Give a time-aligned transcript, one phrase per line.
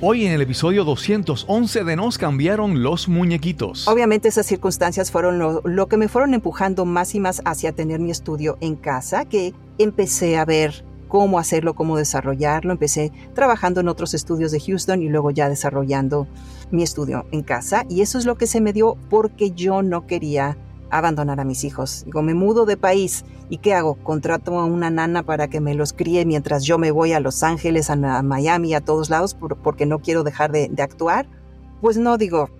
[0.00, 3.88] Hoy en el episodio 211 de Nos cambiaron los muñequitos.
[3.88, 7.98] Obviamente esas circunstancias fueron lo, lo, que me fueron empujando más y más hacia tener
[7.98, 12.70] mi estudio en casa, que empecé a ver cómo hacerlo, cómo desarrollarlo.
[12.70, 16.28] Empecé trabajando en otros estudios de Houston y luego ya desarrollando
[16.70, 17.84] mi estudio en casa.
[17.88, 20.56] Y eso es lo que se me dio porque yo no quería
[20.90, 22.04] abandonar a mis hijos.
[22.04, 23.94] Digo, me mudo de país y ¿qué hago?
[23.94, 27.42] Contrato a una nana para que me los críe mientras yo me voy a Los
[27.42, 31.26] Ángeles, a, Miami, a todos lados porque no quiero dejar de, actuar.
[31.80, 32.50] Pues no, digo,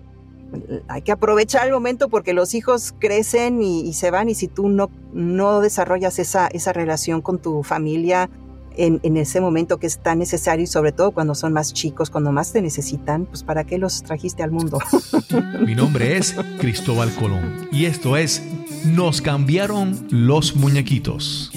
[0.87, 4.69] hay que aprovechar el momento porque los hijos crecen y, se van y si tú
[4.69, 8.29] no, no desarrollas esa, esa relación con tu familia,
[8.79, 12.31] en, ese momento que es tan necesario y sobre todo cuando son más chicos, cuando
[12.31, 14.79] más te necesitan, pues ¿para qué los trajiste al mundo?
[15.65, 18.41] Mi nombre es Cristóbal Colón y esto es
[18.85, 21.51] Nos cambiaron los muñequitos.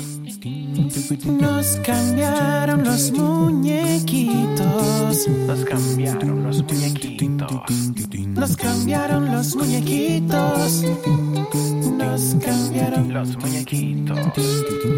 [0.44, 4.58] Nos cambiaron los muñequitos.
[5.46, 7.48] Nos cambiaron los muñequitos.
[8.26, 10.82] Nos cambiaron los muñequitos.
[11.96, 14.18] Nos cambiaron los muñequitos.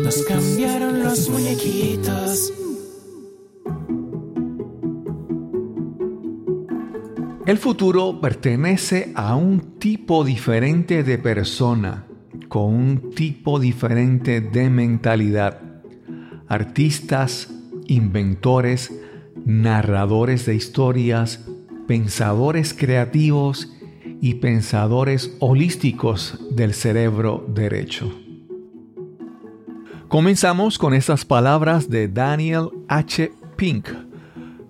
[0.03, 2.53] Nos cambiaron los muñequitos.
[7.45, 12.06] El futuro pertenece a un tipo diferente de persona,
[12.55, 15.60] con un tipo diferente de mentalidad.
[16.47, 17.52] Artistas,
[17.88, 18.96] inventores,
[19.44, 21.44] narradores de historias,
[21.88, 23.72] pensadores creativos
[24.20, 28.16] y pensadores holísticos del cerebro derecho.
[30.06, 33.33] Comenzamos con estas palabras de Daniel H.
[33.56, 33.89] Pink,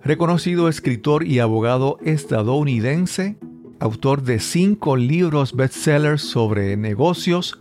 [0.02, 3.36] reconocido escritor y abogado estadounidense,
[3.78, 7.58] autor de cinco libros bestsellers sobre negocios,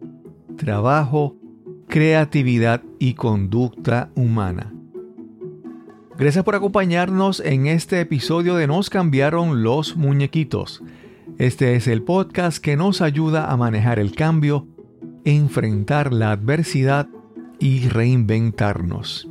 [0.58, 1.36] trabajo,
[1.88, 4.74] creatividad y conducta humana.
[6.18, 10.84] Gracias por acompañarnos en este episodio de Nos cambiaron los muñequitos.
[11.40, 14.68] Este es el podcast que nos ayuda a manejar el cambio,
[15.26, 17.08] enfrentar la adversidad
[17.60, 19.28] y reinventarnos.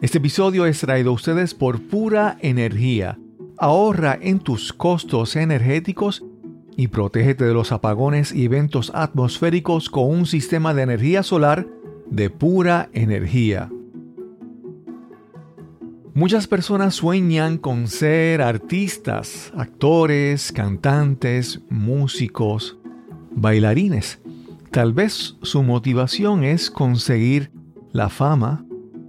[0.00, 3.18] Este episodio es traído a ustedes por pura energía.
[3.58, 6.24] Ahorra en tus costos energéticos
[6.76, 11.66] y protégete de los apagones y eventos atmosféricos con un sistema de energía solar
[12.10, 13.70] de pura energía.
[16.14, 22.78] Muchas personas sueñan con ser artistas, actores, cantantes, músicos,
[23.32, 24.20] bailarines.
[24.70, 27.50] Tal vez su motivación es conseguir
[27.92, 28.64] la fama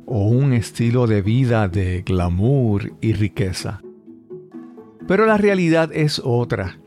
[0.05, 3.81] o un estilo de vida de glamour y riqueza.
[5.07, 6.77] Pero la realidad es otra.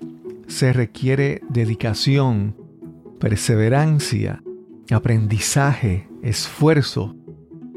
[0.51, 2.57] Se requiere dedicación,
[3.21, 4.43] perseverancia,
[4.91, 7.15] aprendizaje, esfuerzo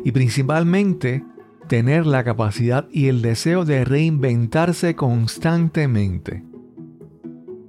[0.04, 1.24] y principalmente
[1.70, 6.44] tener la capacidad y el deseo de reinventarse constantemente.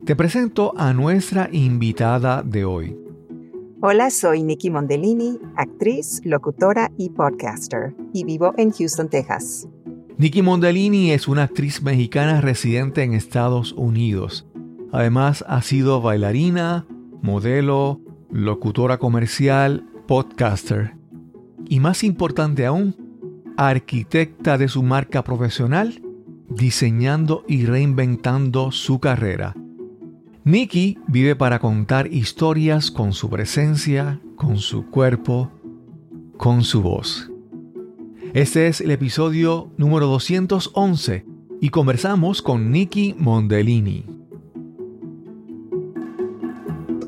[0.07, 2.97] Te presento a nuestra invitada de hoy.
[3.83, 9.69] Hola, soy Nikki Mondellini, actriz, locutora y podcaster, y vivo en Houston, Texas.
[10.17, 14.47] Nikki Mondellini es una actriz mexicana residente en Estados Unidos.
[14.94, 16.87] Además, ha sido bailarina,
[17.21, 18.00] modelo,
[18.31, 20.94] locutora comercial, podcaster.
[21.69, 22.94] Y más importante aún,
[23.56, 26.00] arquitecta de su marca profesional,
[26.49, 29.56] diseñando y reinventando su carrera.
[30.44, 35.50] Nikki vive para contar historias con su presencia, con su cuerpo,
[36.37, 37.32] con su voz.
[38.32, 41.26] Este es el episodio número 211
[41.61, 44.14] y conversamos con Nikki Mondellini.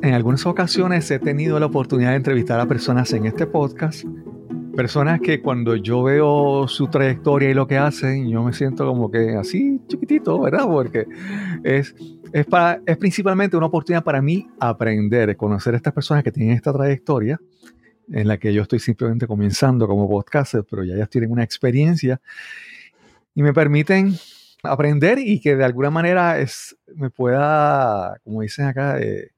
[0.07, 4.05] En algunas ocasiones he tenido la oportunidad de entrevistar a personas en este podcast
[4.77, 9.11] personas que cuando yo veo su trayectoria y lo que hacen, yo me siento como
[9.11, 10.65] que así chiquitito, ¿verdad?
[10.69, 11.07] Porque
[11.65, 11.93] es,
[12.33, 16.55] es, para, es principalmente una oportunidad para mí aprender, conocer a estas personas que tienen
[16.55, 17.41] esta trayectoria,
[18.09, 22.21] en la que yo estoy simplemente comenzando como podcaster, pero ya ellas tienen una experiencia
[23.35, 24.15] y me permiten
[24.63, 29.33] aprender y que de alguna manera es, me pueda, como dicen acá, eh,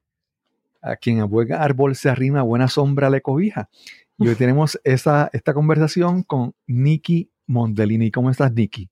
[0.81, 3.69] a quien a buen árbol se arrima, buena sombra le cobija.
[4.17, 8.11] Y hoy tenemos esta, esta conversación con Nikki Mondellini.
[8.11, 8.89] ¿Cómo estás, Nikki?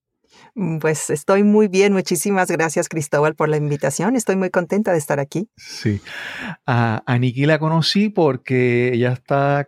[0.55, 1.93] Mm, pues estoy muy bien.
[1.93, 4.15] Muchísimas gracias, Cristóbal, por la invitación.
[4.15, 5.49] Estoy muy contenta de estar aquí.
[5.57, 6.01] Sí.
[6.65, 9.67] A, a Nikki la conocí porque ella está,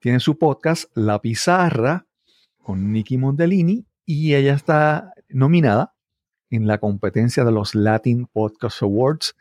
[0.00, 2.06] tiene su podcast La Pizarra
[2.58, 5.94] con Nikki Mondellini y ella está nominada
[6.50, 9.36] en la competencia de los Latin Podcast Awards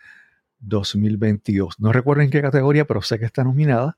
[0.67, 1.79] 2022.
[1.79, 3.97] No recuerdo en qué categoría, pero sé que está nominada.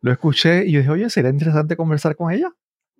[0.00, 2.52] Lo escuché y yo dije, oye, sería interesante conversar con ella.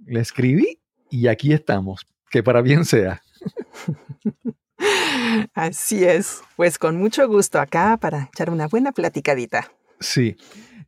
[0.06, 0.80] Le escribí
[1.10, 2.06] y aquí estamos.
[2.30, 3.22] Que para bien sea.
[5.54, 9.70] Así es, pues con mucho gusto acá para echar una buena platicadita.
[10.00, 10.36] Sí.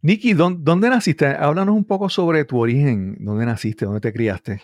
[0.03, 1.27] Nikki, ¿dónde naciste?
[1.27, 4.63] Háblanos un poco sobre tu origen, dónde naciste, dónde te criaste.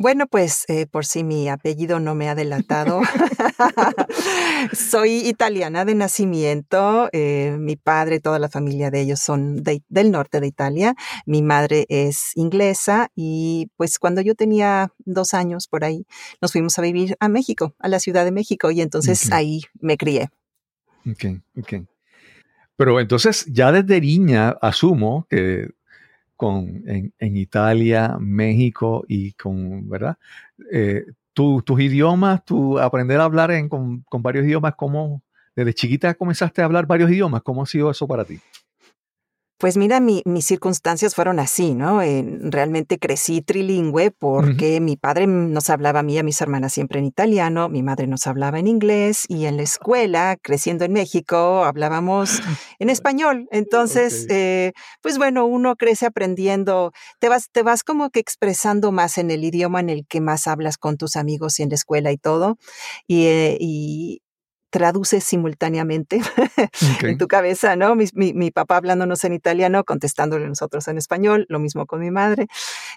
[0.00, 3.00] Bueno, pues eh, por si mi apellido no me ha delatado,
[4.72, 7.08] soy italiana de nacimiento.
[7.12, 10.94] Eh, mi padre, toda la familia de ellos son del norte de Italia.
[11.26, 16.06] Mi madre es inglesa y pues cuando yo tenía dos años por ahí,
[16.40, 19.96] nos fuimos a vivir a México, a la Ciudad de México y entonces ahí me
[19.96, 20.30] crié.
[21.10, 21.24] Ok,
[21.58, 21.74] ok.
[22.76, 25.70] Pero entonces ya desde niña asumo que
[26.38, 30.16] con, en, Italia, México y con, ¿verdad?
[30.72, 31.04] Eh,
[31.34, 35.20] tus idiomas, tu aprender a hablar en, con, con, varios idiomas, ¿cómo
[35.56, 37.42] desde chiquita comenzaste a hablar varios idiomas?
[37.42, 38.38] ¿Cómo ha sido eso para ti?
[39.58, 41.98] Pues mira, mis circunstancias fueron así, ¿no?
[41.98, 47.00] realmente crecí trilingüe porque mi padre nos hablaba a mí y a mis hermanas siempre
[47.00, 51.64] en italiano, mi madre nos hablaba en inglés y en la escuela, creciendo en México,
[51.64, 52.38] hablábamos
[52.78, 53.48] en español.
[53.50, 59.18] Entonces, eh, pues bueno, uno crece aprendiendo, te vas, te vas como que expresando más
[59.18, 62.12] en el idioma en el que más hablas con tus amigos y en la escuela
[62.12, 62.58] y todo.
[63.08, 64.18] y, eh,
[64.70, 66.20] traduces simultáneamente
[67.02, 67.94] en tu cabeza, ¿no?
[67.94, 72.46] Mi, mi, papá hablándonos en italiano, contestándole nosotros en español, lo mismo con mi madre.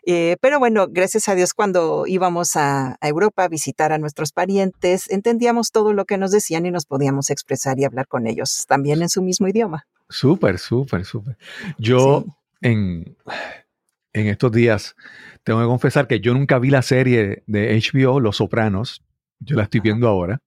[0.05, 5.09] Eh, pero bueno, gracias a Dios, cuando íbamos a, Europa a visitar a nuestros parientes,
[5.09, 9.01] entendíamos todo lo que nos decían y nos podíamos expresar y hablar con ellos también
[9.01, 9.85] en su mismo idioma.
[10.09, 11.37] Súper, súper, súper.
[11.77, 12.25] Yo
[12.61, 13.17] en,
[14.13, 14.95] en estos días
[15.43, 19.03] tengo que confesar que yo nunca vi la serie de HBO Los Sopranos.
[19.39, 20.41] Yo la estoy viendo ahora.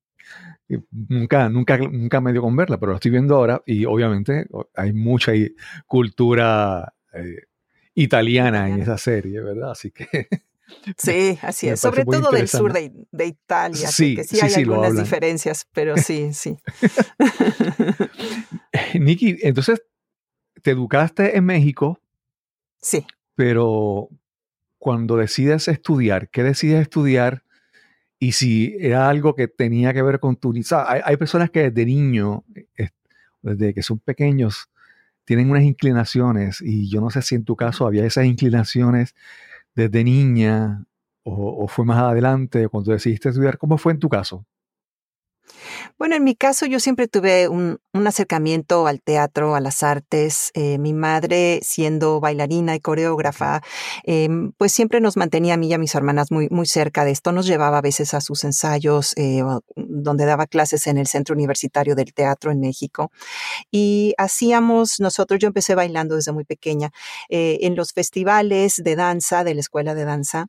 [0.90, 4.92] Nunca, nunca, nunca me dio con verla, pero la estoy viendo ahora y obviamente hay
[4.92, 5.50] mucha eh,
[7.94, 9.72] italiana en esa serie, ¿verdad?
[9.72, 10.06] Así que...
[10.96, 11.78] Sí, así es.
[11.78, 12.90] Sobre todo del sur de,
[13.26, 16.56] Italia, sí, que sí, hay algunas diferencias, pero sí, sí.
[18.98, 19.82] Nikki, entonces,
[20.62, 22.00] te educaste en México.
[22.80, 23.06] Sí.
[23.34, 24.08] Pero
[24.78, 27.43] cuando decides estudiar, ¿qué decides estudiar?
[28.24, 30.54] Y si era algo que tenía que ver con tu...
[30.86, 32.42] Hay, hay personas que desde niño,
[33.42, 34.70] desde que son pequeños,
[35.26, 39.14] tienen unas inclinaciones y yo no sé si en tu caso había esas inclinaciones
[39.74, 40.86] desde niña
[41.22, 43.58] o, o fue más adelante cuando decidiste estudiar.
[43.58, 44.46] ¿Cómo fue en tu caso?
[45.98, 50.50] Bueno, en mi caso yo siempre tuve un, acercamiento al teatro, a las artes.
[50.54, 53.62] Eh, mi madre, siendo bailarina y coreógrafa,
[54.02, 57.12] em, pues siempre nos mantenía a mí y a mis hermanas muy, muy cerca de
[57.12, 57.32] esto.
[57.32, 59.42] Nos llevaba a veces a sus ensayos, eh,
[60.02, 63.10] donde daba clases en el Centro Universitario del Teatro en México.
[63.70, 66.90] Y hacíamos, nosotros, yo empecé bailando desde muy pequeña,
[67.28, 70.48] eh, en los festivales de danza, de la escuela de danza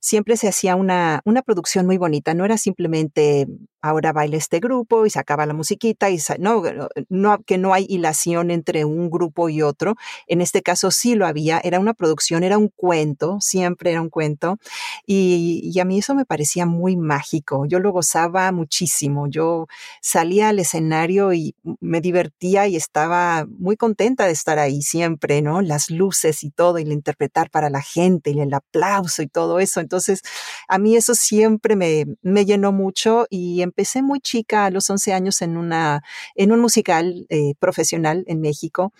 [0.00, 3.46] siempre se hacía una, una producción muy bonita, no era simplemente
[3.82, 6.62] ahora baila este grupo y sacaba la musiquita y no,
[7.08, 9.94] no, que no hay hilación entre un grupo y otro.
[10.26, 14.10] En este caso sí lo había, era una producción, era un cuento, siempre era un
[14.10, 14.58] cuento
[15.06, 17.66] y, y a mí eso me parecía muy mágico.
[17.66, 18.79] Yo lo gozaba muchísimo.
[19.28, 19.66] Yo
[20.00, 25.62] salía al escenario y me divertía y estaba muy contenta de estar ahí siempre, ¿no?
[25.62, 29.60] Las luces y todo y el interpretar para la gente y el aplauso y todo
[29.60, 29.80] eso.
[29.80, 30.22] Entonces,
[30.68, 35.12] a mí eso siempre me, me llenó mucho y empecé muy chica, a los 11
[35.12, 36.02] años, en, una,
[36.34, 38.92] en un musical eh, profesional en México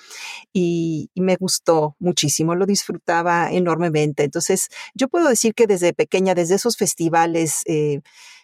[0.52, 4.24] y, me gustó muchísimo, lo disfrutaba enormemente.
[4.24, 8.00] Entonces, yo puedo decir que desde pequeña, desde esos festivales, eh,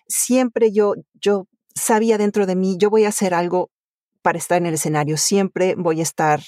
[0.08, 3.70] siempre yo, yo sabía dentro de mí, yo voy a hacer algo
[4.26, 5.16] para estar en el escenario.
[5.16, 6.42] Siempre voy a estar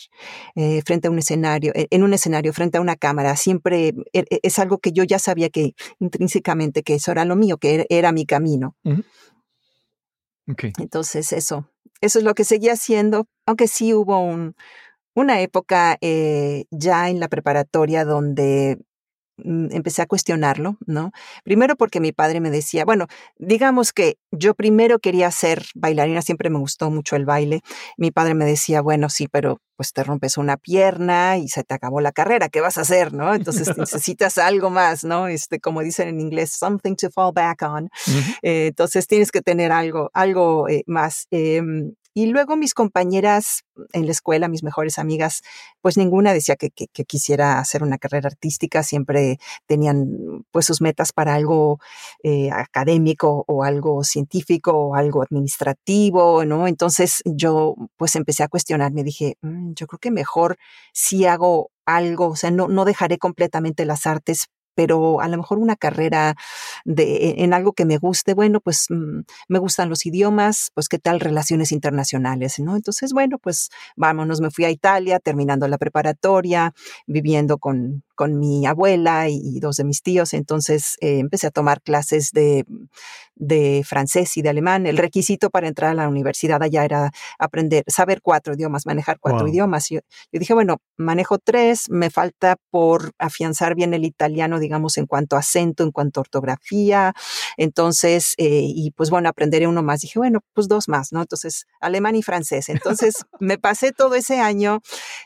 [0.57, 3.37] eh, frente a un escenario, e, en un escenario, frente a una cámara.
[3.37, 7.37] Siempre e, e, es algo que yo ya sabía que intrínsecamente que eso era lo
[7.37, 8.75] mío, que era, mi camino.
[10.79, 14.57] Entonces eso, eso es lo que seguía haciendo, aunque sí hubo un,
[15.15, 18.79] una época eh, ya en la preparatoria donde
[19.45, 21.12] empecé a cuestionarlo, ¿no?
[21.45, 23.07] Primero porque mi padre me decía, bueno,
[23.38, 27.62] digamos que yo primero quería ser bailarina, siempre me gustó mucho el baile.
[27.97, 31.73] Mi padre me decía, bueno, sí, pero pues te rompes una pierna y se te
[31.73, 33.33] acabó la carrera, ¿qué vas a hacer, no?
[33.33, 35.28] Entonces necesitas algo más, ¿no?
[35.28, 37.88] Este, como dicen en inglés, something to fall back on.
[38.42, 41.26] Eh, entonces tienes que tener algo, algo eh, más.
[41.30, 45.43] Em, y luego mis compañeras en la escuela, mis mejores amigas,
[45.81, 46.69] pues ninguna decía que,
[47.07, 51.79] quisiera hacer una carrera artística, siempre tenían pues sus metas para algo
[52.25, 56.67] eh, académico o algo científico o algo administrativo, ¿no?
[56.67, 60.57] Entonces yo pues empecé a cuestionarme, dije, mm, yo creo que mejor
[60.93, 64.49] si hago algo, o sea, no, no dejaré completamente las artes
[64.79, 66.37] pero a lo mejor una carrera
[66.85, 71.01] de, en algo que me guste, bueno, pues mm, me gustan los idiomas, pues qué
[71.01, 72.77] tal relaciones internacionales, ¿no?
[72.77, 76.75] Entonces, bueno, pues vámonos, me fui a Italia terminando la preparatoria,
[77.09, 81.83] viviendo con, con mi abuela y, dos de mis tíos, entonces eh, empecé a tomar
[81.83, 82.65] clases de,
[83.39, 84.87] de francés y de alemán.
[84.87, 89.49] El requisito para entrar a la universidad allá era aprender, saber cuatro idiomas, manejar cuatro
[89.49, 89.89] idiomas.
[89.89, 90.01] Yo,
[90.33, 95.37] yo, dije, bueno, manejo tres, me falta por afianzar bien el italiano, digamos, en cuanto
[95.37, 97.15] a acento, en cuanto a ortografía.
[97.57, 100.03] Entonces, eh, y pues bueno, aprenderé uno más.
[100.03, 101.23] Dije, bueno, pues dos más, ¿no?
[101.23, 102.69] Entonces, alemán y francés.
[102.69, 104.83] Entonces, me pasé todo ese año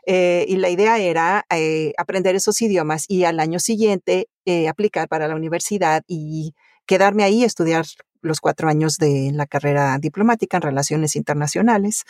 [0.06, 4.28] eh, y la idea era eh, aprender esos idiomas y al año siguiente
[4.68, 6.54] aplicar para la universidad y
[6.86, 7.84] quedarme ahí, estudiar
[8.22, 12.04] los cuatro años de la carrera diplomática en relaciones internacionales.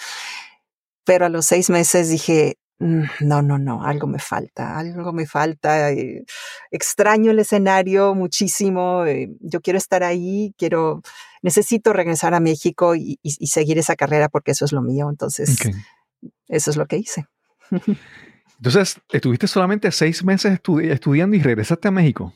[1.04, 5.92] Pero a los seis meses dije, no, no, no, algo me falta, algo me falta.
[5.92, 6.24] Eh,
[6.70, 9.04] extraño el escenario muchísimo.
[9.06, 11.02] Eh, yo quiero estar ahí, quiero,
[11.42, 15.08] necesito regresar a México y, seguir esa carrera porque eso es lo mío.
[15.10, 15.56] Entonces,
[16.48, 17.26] eso es lo que hice.
[18.56, 22.32] Entonces, estuviste solamente seis meses estudiando y regresaste a México.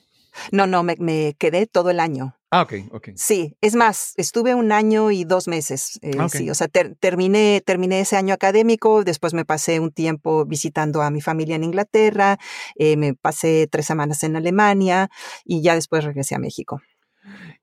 [0.53, 2.37] No, no, me, quedé todo el año.
[2.51, 3.09] Ah, ok, ok.
[3.17, 5.99] Sí, es más, estuve un año y dos meses.
[6.03, 11.03] Eh, sí, o sea, terminé, terminé ese año académico, después me pasé un tiempo visitando
[11.03, 12.39] a mi familia en Inglaterra,
[12.77, 15.09] eh, me pasé tres semanas en Alemania
[15.45, 16.81] y ya después regresé a México.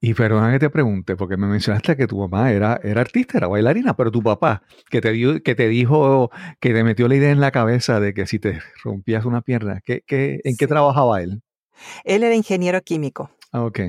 [0.01, 3.47] Y perdona que te pregunte, porque me mencionaste que tu mamá era, era artista, era
[3.47, 7.31] bailarina, pero tu papá, que te, dio, que te dijo, que te metió la idea
[7.31, 11.21] en la cabeza de que si te rompías una pierna, ¿qué, qué, ¿en qué trabajaba
[11.21, 11.41] él?
[12.03, 13.31] Él era ingeniero químico.
[13.53, 13.81] Ah, ok.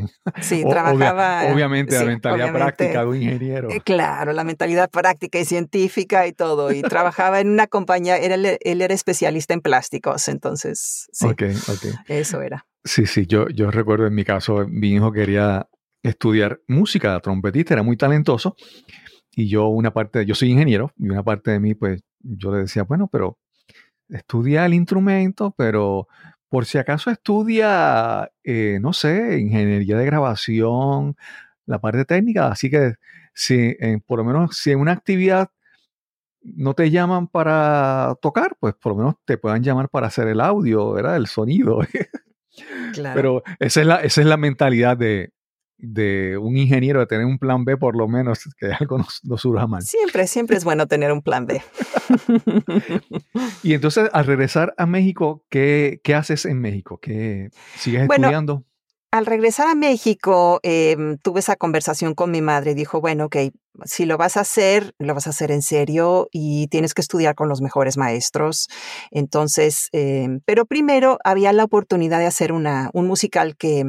[0.42, 1.50] Sí, trabajaba.
[1.50, 3.70] obviamente, la mentalidad práctica de un ingeniero.
[3.70, 6.70] Eh, claro, la mentalidad práctica y científica y todo.
[6.70, 11.08] Y trabajaba en una compañía, era, él era especialista en plásticos, entonces.
[11.12, 11.86] Sí, ok, ok.
[12.08, 12.66] Eso era.
[12.84, 15.66] Sí, sí, yo, yo recuerdo en mi caso, mi hijo quería
[16.02, 18.56] estudiar música, trompetista, era muy talentoso.
[19.34, 22.58] Y yo, una parte, yo soy ingeniero, y una parte de mí, pues, yo le
[22.58, 23.38] decía, bueno, pero
[24.10, 26.06] estudia el instrumento, pero
[26.54, 31.16] por si acaso estudia, eh, no sé, ingeniería de grabación,
[31.66, 32.94] la parte técnica, así que
[33.32, 33.74] si
[34.06, 35.50] por lo menos si en una actividad
[36.42, 40.40] no te llaman para tocar, pues por lo menos te puedan llamar para hacer el
[40.40, 41.16] audio, ¿verdad?
[41.16, 41.80] El sonido.
[42.92, 43.16] Claro.
[43.16, 45.32] Pero esa es la, esa es la mentalidad de,
[45.86, 49.66] de un ingeniero de tener un plan B por lo menos, que algo nos, surja
[49.66, 49.82] mal.
[49.82, 51.62] Siempre, siempre es bueno tener un plan B.
[53.62, 56.98] y entonces, al regresar a México, ¿qué, qué haces en México?
[57.00, 58.64] ¿Qué, ¿Sigues estudiando?
[59.10, 62.74] Al regresar a México, em, tuve esa conversación con mi madre.
[62.74, 63.36] Dijo, bueno, ok,
[63.84, 67.34] si lo vas a hacer, lo vas a hacer en serio y tienes que estudiar
[67.34, 68.68] con los mejores maestros.
[69.10, 73.84] Entonces, em, pero primero había la oportunidad de hacer una, un musical que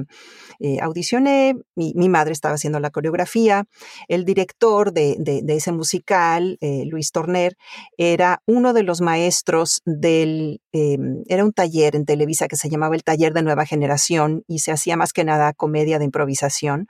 [0.60, 3.66] eh, audicioné, mi, madre estaba haciendo la coreografía,
[4.08, 7.58] el director de, ese musical, eh, Luis Torner,
[7.98, 12.96] era uno de los maestros del, em, era un taller en Televisa que se llamaba
[12.96, 16.88] el Taller de Nueva Generación y se hacía más que nada comedia de improvisación.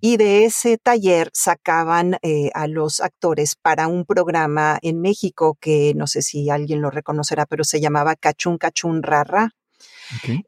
[0.00, 5.92] Y de ese taller sacaban eh, a los actores para un programa en México que
[5.94, 9.02] no sé si alguien lo reconocerá, pero se llamaba Cachún Cachún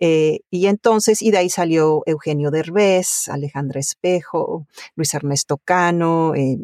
[0.01, 6.59] Eh, y entonces, y de ahí salió Eugenio Derbez, Alejandra Espejo, Luis Ernesto Cano, eh,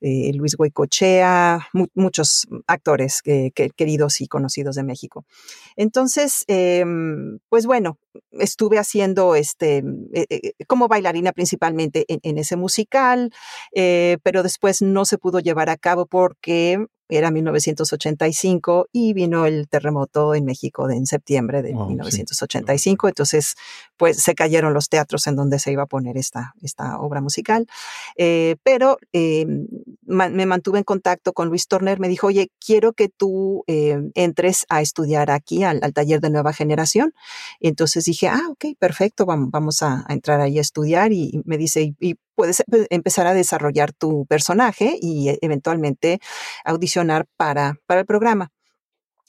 [0.00, 5.24] eh, Luis Goicochea, muchos actores queridos y conocidos de México.
[5.76, 7.98] Entonces, em, pues bueno,
[8.32, 9.82] estuve haciendo este,
[10.66, 13.32] como bailarina principalmente en ese musical,
[13.72, 20.34] pero después no se pudo llevar a cabo porque era 1985 y vino el terremoto
[20.34, 23.08] en México de, en septiembre de 1985.
[23.08, 23.54] Entonces,
[23.96, 27.66] pues se cayeron los teatros en donde se iba a poner esta, esta obra musical.
[28.16, 29.46] Eh, pero eh,
[30.06, 32.00] me mantuve en contacto con Luis Torner.
[32.00, 36.52] Me dijo, oye, quiero que tú eh, entres a estudiar aquí al, taller de nueva
[36.52, 37.14] generación.
[37.60, 41.12] entonces dije, ah, ok, perfecto, vamos, vamos a, entrar ahí a estudiar.
[41.12, 46.20] Y me dice, y puedes empezar a desarrollar tu personaje y eh, eventualmente
[46.64, 48.52] audicionar para, para el programa.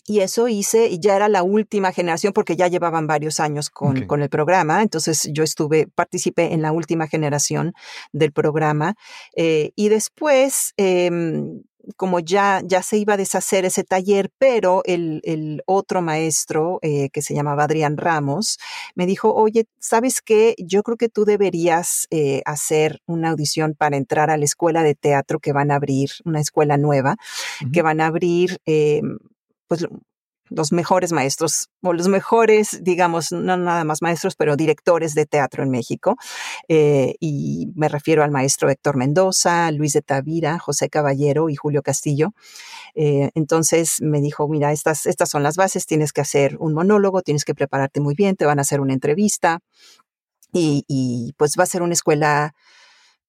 [0.09, 4.05] Y eso hice, y ya era la última generación porque ya llevaban varios años con,
[4.05, 4.81] con, el programa.
[4.81, 7.73] Entonces yo estuve, participé en la última generación
[8.13, 8.95] del programa.
[9.35, 11.61] Eh, y después, em,
[11.95, 17.09] como ya, ya se iba a deshacer ese taller, pero el, el otro maestro eh,
[17.11, 18.57] que se llamaba Adrián Ramos
[18.95, 20.55] me dijo, oye, ¿sabes qué?
[20.57, 24.95] Yo creo que tú deberías eh, hacer una audición para entrar a la escuela de
[24.95, 27.15] teatro que van a abrir, una escuela nueva,
[27.71, 29.01] que van a abrir, eh,
[29.67, 29.85] pues
[30.49, 35.63] los mejores maestros, o los mejores, digamos, no nada más maestros, pero directores de teatro
[35.63, 36.15] en México.
[36.67, 41.81] Eh, y me refiero al maestro Héctor Mendoza, Luis de Tavira, José Caballero y Julio
[41.81, 42.33] Castillo.
[42.95, 47.21] Eh, entonces me dijo, mira, estas, estas son las bases, tienes que hacer un monólogo,
[47.21, 49.59] tienes que prepararte muy bien, te van a hacer una entrevista.
[50.53, 52.53] Y, y pues va a ser una escuela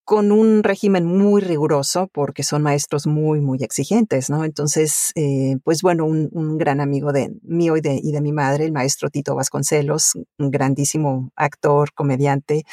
[0.08, 4.42] con un régimen muy riguroso porque son maestros muy, muy exigentes, ¿no?
[4.42, 8.64] Entonces, eh, pues bueno, un, gran amigo de mío y de, y de, mi madre,
[8.64, 12.64] el maestro Tito Vasconcelos, un grandísimo actor, comediante,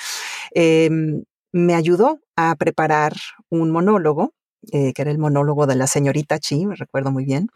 [0.52, 3.12] em, me ayudó a preparar
[3.50, 4.32] un monólogo
[4.72, 7.50] eh, que era el monólogo de la señorita Chi, me recuerdo muy bien,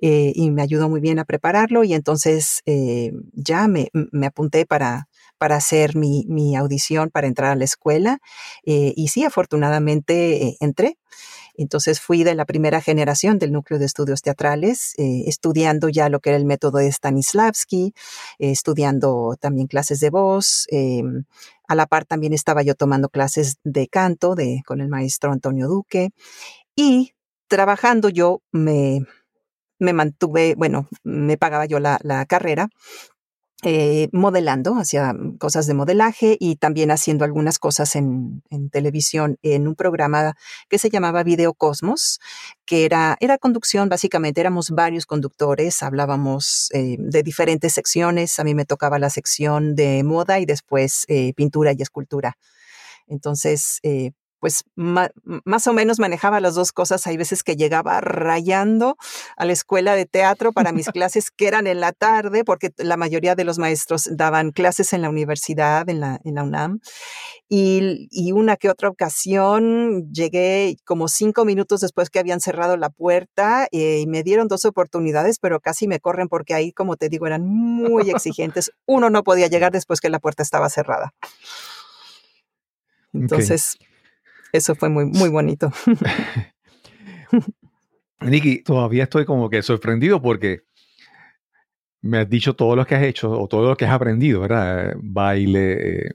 [0.00, 2.62] eh, y me ayudó muy bien a prepararlo y entonces
[3.34, 8.18] ya me, me, apunté para, para hacer mi, mi audición para entrar a la escuela.
[8.64, 10.98] Eh, y sí, afortunadamente eh, entré.
[11.58, 16.20] Entonces fui de la primera generación del núcleo de estudios teatrales, eh, estudiando ya lo
[16.20, 17.94] que era el método de Stanislavski,
[18.38, 20.66] estudiando también clases de voz.
[21.68, 25.66] a la par también estaba yo tomando clases de canto de, con el maestro Antonio
[25.66, 26.10] Duque.
[26.76, 27.12] Y
[27.48, 29.00] trabajando yo me,
[29.78, 32.68] me mantuve, bueno, me pagaba yo la, la carrera
[33.62, 39.74] eh, modelando, hacía cosas de modelaje y también haciendo algunas cosas en, televisión en un
[39.74, 40.36] programa
[40.68, 42.20] que se llamaba Video Cosmos,
[42.66, 48.54] que era, era conducción, básicamente éramos varios conductores, hablábamos eh, de diferentes secciones, a mí
[48.54, 52.36] me tocaba la sección de moda y después eh, pintura y escultura.
[53.06, 53.80] Entonces,
[54.40, 57.06] pues más o menos manejaba las dos cosas.
[57.06, 58.96] Hay veces que llegaba rayando
[59.36, 62.96] a la escuela de teatro para mis clases que eran en la tarde, porque la
[62.96, 66.80] mayoría de los maestros daban clases en la universidad, en la, en la UNAM.
[67.48, 72.90] Y, y, una que otra ocasión llegué como cinco minutos después que habían cerrado la
[72.90, 77.08] puerta eh, y me dieron dos oportunidades, pero casi me corren porque ahí, como te
[77.08, 78.72] digo, eran muy exigentes.
[78.84, 81.14] Uno no podía llegar después que la puerta estaba cerrada.
[83.12, 83.78] Entonces,
[84.52, 85.72] eso fue muy, muy bonito.
[88.20, 90.62] Nikki, todavía estoy como que sorprendido porque
[92.02, 94.94] me has dicho todo lo que has hecho o todo lo que has aprendido, ¿verdad?
[94.98, 96.12] Baile, eh,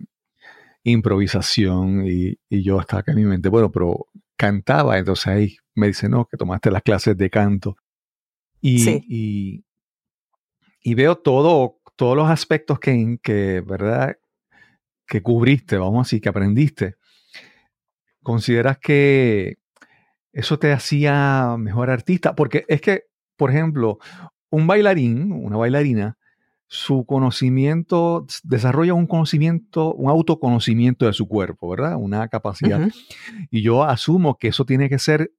[0.83, 6.09] improvisación y, yo estaba acá en mi mente, bueno, pero cantaba, entonces ahí me dice,
[6.09, 7.75] no, que tomaste las clases de canto.
[8.61, 9.63] Y,
[10.83, 14.17] y, veo todo, todos los aspectos que, que, ¿verdad?
[15.07, 16.95] Que cubriste, vamos a decir, que aprendiste.
[18.23, 19.57] ¿Consideras que
[20.33, 22.35] eso te hacía mejor artista?
[22.35, 23.03] Porque es que,
[23.35, 23.99] por ejemplo,
[24.49, 26.17] un bailarín, una bailarina,
[26.67, 31.97] su conocimiento, desarrolla un conocimiento, un autoconocimiento de su cuerpo, ¿verdad?
[31.97, 32.89] Una capacidad.
[33.49, 35.33] Y yo asumo que eso tiene que ser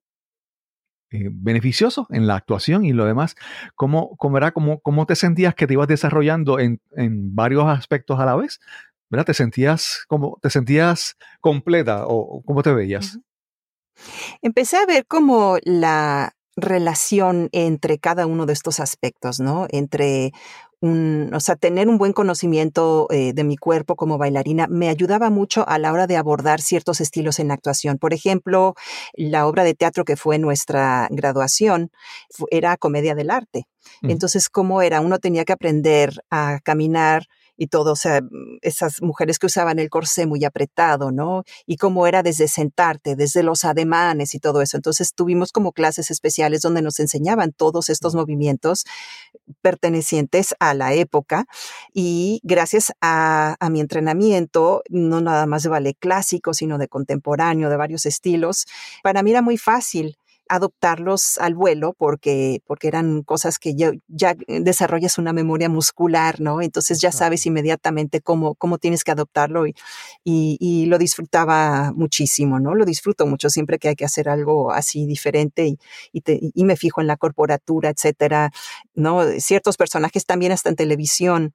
[1.10, 3.34] eh, beneficioso en la actuación y lo demás.
[3.76, 8.20] ¿Cómo, cómo, era, cómo, cómo te sentías que te ibas desarrollando en, en varios aspectos
[8.20, 8.60] a la vez?
[9.12, 9.26] ¿Verdad?
[9.26, 13.18] ¿Te sentías como, te sentías completa o cómo te veías?
[14.40, 19.66] Empecé a ver como la relación entre cada uno de estos aspectos, ¿no?
[19.70, 20.32] Entre
[20.80, 25.28] un, o sea, tener un buen conocimiento eh, de mi cuerpo como bailarina me ayudaba
[25.28, 27.98] mucho a la hora de abordar ciertos estilos en actuación.
[27.98, 28.74] Por ejemplo,
[29.12, 31.90] la obra de teatro que fue nuestra graduación
[32.50, 33.66] era comedia del arte.
[34.00, 35.00] Entonces, ¿cómo era?
[35.00, 37.26] Uno tenía que aprender a caminar
[37.62, 38.20] y todo, o sea,
[38.60, 41.44] esas mujeres que usaban el corsé muy apretado, ¿no?
[41.64, 44.76] Y cómo era desde sentarte, desde los ademanes y todo eso.
[44.76, 48.84] Entonces tuvimos como clases especiales donde nos enseñaban todos estos movimientos
[49.60, 51.44] pertenecientes a la época
[51.94, 57.70] y gracias a, a mi entrenamiento, no nada más de ballet clásico, sino de contemporáneo,
[57.70, 58.66] de varios estilos,
[59.04, 60.16] para mí era muy fácil
[60.52, 66.60] adoptarlos al vuelo porque, porque eran cosas que ya, ya desarrollas una memoria muscular, ¿no?
[66.60, 69.74] Entonces ya sabes inmediatamente cómo, cómo tienes que adoptarlo y,
[70.24, 72.74] y, lo disfrutaba muchísimo, ¿no?
[72.74, 75.78] Lo disfruto mucho siempre que hay que hacer algo así diferente y,
[76.12, 78.50] y, me fijo en la corporatura, etcétera,
[78.94, 79.22] ¿no?
[79.38, 81.54] Ciertos personajes también hasta en televisión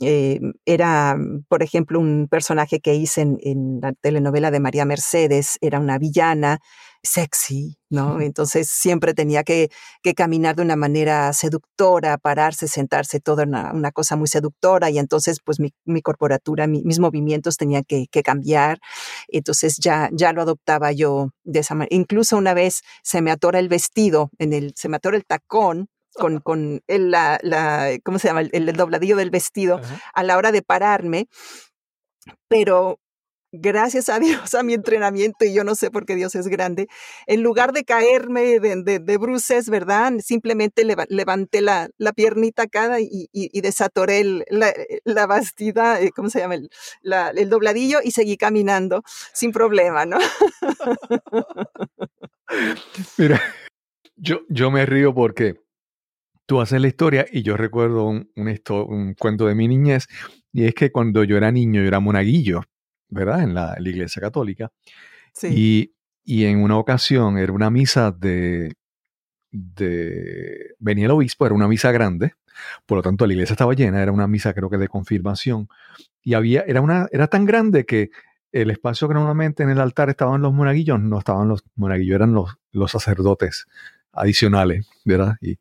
[0.00, 1.16] eh, era,
[1.48, 5.98] por ejemplo, un personaje que hice en, en, la telenovela de María Mercedes, era una
[5.98, 6.60] villana
[7.02, 8.20] sexy, ¿no?
[8.20, 9.70] Entonces siempre tenía que,
[10.02, 14.98] que caminar de una manera seductora, pararse, sentarse, toda una, una cosa muy seductora y
[14.98, 18.80] entonces pues mi, mi corporatura, mis movimientos tenían que, que, cambiar.
[19.28, 21.94] Entonces ya, ya lo adoptaba yo de esa manera.
[21.96, 25.88] Incluso una vez se me atora el vestido, en el, se me atora el tacón
[26.14, 28.42] con, con el, la, la, ¿cómo se llama?
[28.42, 29.80] El, dobladillo del vestido
[30.14, 31.28] a la hora de pararme,
[32.48, 32.98] pero
[33.52, 36.88] gracias a Dios, a mi entrenamiento, y yo no sé por qué Dios es grande,
[37.26, 40.12] en lugar de caerme de, bruces, ¿verdad?
[40.20, 44.44] Simplemente levanté la, piernita acá y, y, desatoré
[45.04, 46.54] la, bastida, eh, ¿cómo se llama?
[46.54, 46.70] El,
[47.36, 50.18] el dobladillo y seguí caminando sin problema, ¿no?
[53.18, 53.40] Mira,
[54.16, 55.60] yo, yo me río porque
[56.50, 60.08] tú haces la historia y yo recuerdo un, un cuento de mi niñez
[60.52, 62.62] y es que cuando yo era niño yo era monaguillo
[63.08, 63.44] ¿verdad?
[63.44, 64.72] En la, iglesia católica.
[65.32, 65.94] Sí.
[66.24, 68.74] Y, en una ocasión era una misa de,
[69.52, 72.34] de, venía el obispo, era una misa grande,
[72.84, 75.68] por lo tanto la iglesia estaba llena, era una misa creo que de confirmación,
[76.20, 78.10] y había, era, una, era tan grande que
[78.50, 82.34] el espacio que normalmente en el altar estaban los monaguillos, no estaban los monaguillos, eran
[82.34, 83.66] los, los sacerdotes
[84.12, 85.36] adicionales, ¿verdad?
[85.40, 85.58] Y,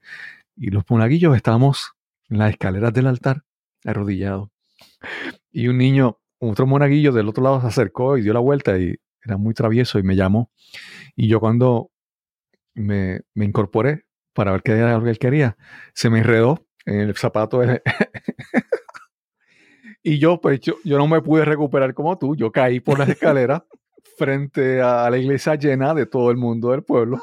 [0.60, 1.94] y los monaguillos estábamos
[2.30, 3.44] en las escaleras del altar,
[3.86, 4.50] arrodillados.
[5.52, 8.96] Y un niño otro monaguillo del otro lado se acercó y dio la vuelta y
[9.24, 10.52] era muy travieso y me llamó.
[11.16, 11.92] Y yo cuando
[12.74, 15.58] me, incorporé para ver qué era lo que él quería,
[15.94, 17.62] se me enredó en el zapato.
[20.04, 22.36] y yo, pues, yo, no me pude recuperar como tú.
[22.36, 23.64] Yo caí por las escaleras
[24.18, 27.22] frente a la iglesia llena de todo el mundo del pueblo.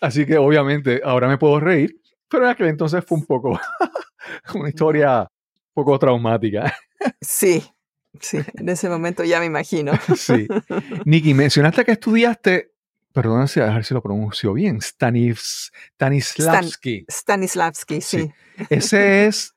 [0.00, 3.58] Así que obviamente ahora me puedo reír, pero en aquel entonces fue un poco
[4.54, 5.28] una historia
[5.72, 6.74] poco traumática.
[7.20, 7.62] Sí,
[8.20, 9.92] sí, en ese momento ya me imagino.
[10.16, 10.46] Sí.
[11.04, 12.72] Nikki, mencionaste que estudiaste,
[13.12, 17.06] perdón a ver si lo pronuncio bien, Stanis, Stanislavski.
[17.10, 18.30] Stanislavski, sí.
[18.70, 19.54] Ese es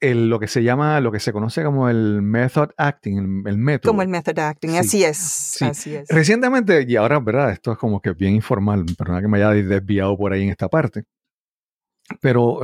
[0.00, 3.90] el, lo que se llama, lo que se conoce como el method acting, el, método.
[3.90, 5.60] Como el method acting, así es.
[5.62, 6.08] Así es.
[6.08, 7.50] Recientemente, y ahora, ¿verdad?
[7.52, 10.68] Esto es como que bien informal, perdona que me haya desviado por ahí en esta
[10.68, 11.04] parte.
[12.20, 12.60] Pero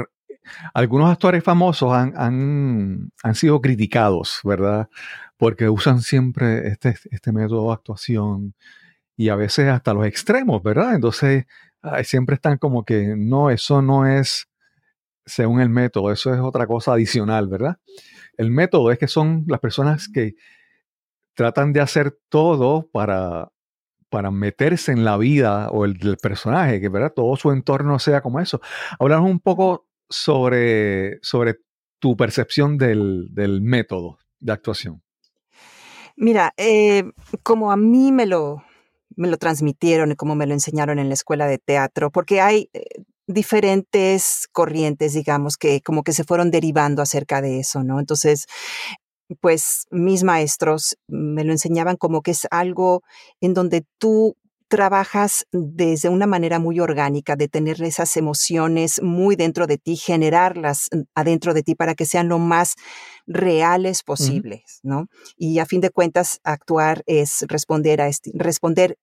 [0.74, 4.88] algunos actores famosos han, han, sido criticados, ¿verdad?
[5.36, 8.54] Porque usan siempre este, este método de actuación
[9.16, 10.94] y a veces hasta los extremos, ¿verdad?
[10.94, 11.46] Entonces,
[12.04, 14.48] siempre están como que, no, eso no es
[15.24, 17.78] según el método, eso es otra cosa adicional, ¿verdad?
[18.36, 20.34] El método es que son las personas que
[21.34, 23.52] tratan de hacer todo para,
[24.08, 27.12] para meterse en la vida o el del personaje, que ¿verdad?
[27.14, 28.60] todo su entorno sea como eso.
[28.98, 31.56] Hablamos un poco sobre, sobre
[31.98, 33.30] tu percepción del,
[33.62, 35.02] método de actuación.
[36.16, 37.04] Mira, eh,
[37.42, 38.62] como a mí me lo,
[39.16, 42.68] me lo transmitieron y como me lo enseñaron en la escuela de teatro, porque hay
[42.74, 42.84] eh,
[43.26, 48.00] diferentes corrientes, digamos, que como que se fueron derivando acerca de eso, ¿no?
[48.00, 48.46] Entonces,
[49.40, 53.02] pues mis maestros me lo enseñaban como que es algo
[53.40, 54.36] en donde tú
[54.68, 60.88] trabajas desde una manera muy orgánica, de tener esas emociones muy dentro de ti, generarlas
[61.14, 62.76] adentro de ti para que sean lo más
[63.26, 65.08] reales posibles, ¿no?
[65.36, 68.96] Y a fin de cuentas, actuar es responder a responder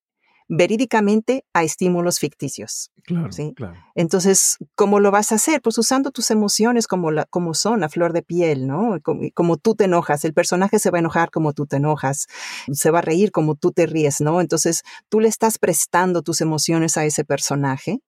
[0.49, 2.91] verídicamente a estímulos ficticios.
[3.03, 3.53] Claro, ¿sí?
[3.55, 3.75] claro.
[3.93, 5.61] Entonces, ¿cómo lo vas a hacer?
[5.61, 8.97] Pues usando tus emociones como, la, como son, a flor de piel, ¿no?
[9.33, 12.27] Como, tú te enojas, el personaje se va a enojar como tú te enojas,
[12.71, 14.41] se va a reír como tú te ríes, ¿no?
[14.41, 18.01] Entonces, tú le estás prestando tus emociones a ese personaje,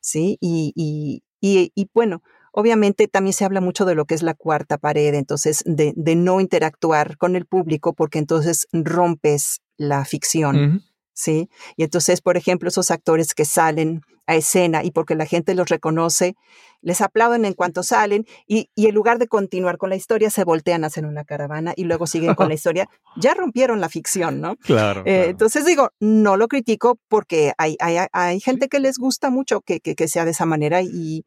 [0.00, 0.38] ¿sí?
[0.40, 4.78] Y, y, y, bueno, Obviamente también se habla mucho de lo que es la cuarta
[4.78, 10.82] pared, entonces de, de no interactuar con el público porque entonces rompes la ficción.
[11.18, 11.50] ¿Sí?
[11.76, 15.68] Y entonces, por ejemplo, esos actores que salen a escena y porque la gente los
[15.68, 16.36] reconoce,
[16.80, 20.84] les aplauden en cuanto salen y, en lugar de continuar con la historia, se voltean
[20.84, 22.88] a hacer una caravana y luego siguen con la historia.
[23.16, 24.54] Ya rompieron la ficción, ¿no?
[24.56, 25.02] Claro.
[25.06, 29.60] Eh, entonces digo, no lo critico porque hay, hay, hay gente que les gusta mucho
[29.60, 31.24] que, que, que sea de esa manera y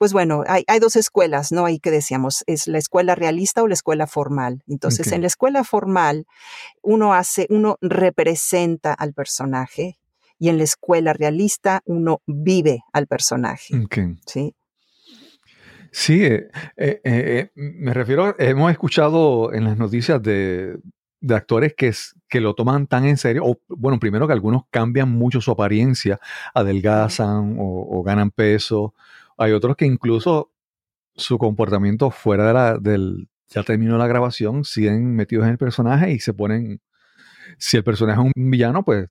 [0.00, 1.66] pues bueno, hay, dos escuelas, ¿no?
[1.66, 4.62] Ahí que decíamos, es la escuela realista o la escuela formal.
[4.66, 6.26] Entonces, en la escuela formal,
[6.80, 9.98] uno hace, uno representa al personaje
[10.38, 13.74] y en la escuela realista, uno vive al personaje.
[14.24, 14.54] Sí.
[15.92, 20.78] Sí, eh, eh, eh, me refiero, hemos escuchado en las noticias de,
[21.28, 21.92] actores que,
[22.26, 26.18] que lo toman tan en serio, o bueno, primero que algunos cambian mucho su apariencia,
[26.54, 28.94] adelgazan o ganan peso,
[29.40, 30.52] hay otros que incluso
[31.16, 36.12] su comportamiento fuera de la, del, ya terminó la grabación, siguen metidos en el personaje
[36.12, 36.80] y se ponen,
[37.58, 39.08] si el personaje es un villano, pues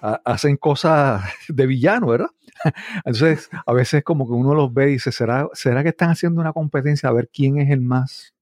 [0.00, 2.30] hacen cosas de villano, ¿verdad?
[3.04, 6.40] Entonces, a veces como que uno los ve y dice, ¿será, ¿será que están haciendo
[6.40, 8.34] una competencia a ver quién es el más,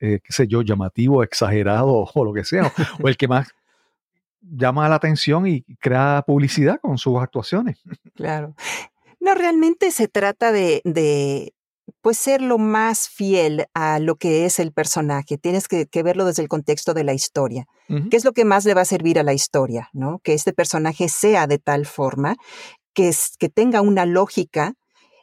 [0.00, 3.54] eh, qué sé yo, llamativo, exagerado o lo que sea, o el que más
[4.40, 7.80] llama la atención y crea publicidad con sus actuaciones?
[8.16, 8.56] Claro.
[9.22, 11.54] No, realmente se trata de,
[12.00, 15.38] pues ser lo más fiel a lo que es el personaje.
[15.38, 17.66] Tienes que, verlo desde el contexto de la historia.
[18.10, 19.88] ¿Qué es lo que más le va a servir a la historia?
[19.92, 20.18] ¿no?
[20.24, 22.34] Que este personaje sea de tal forma
[22.94, 24.74] que, que tenga una lógica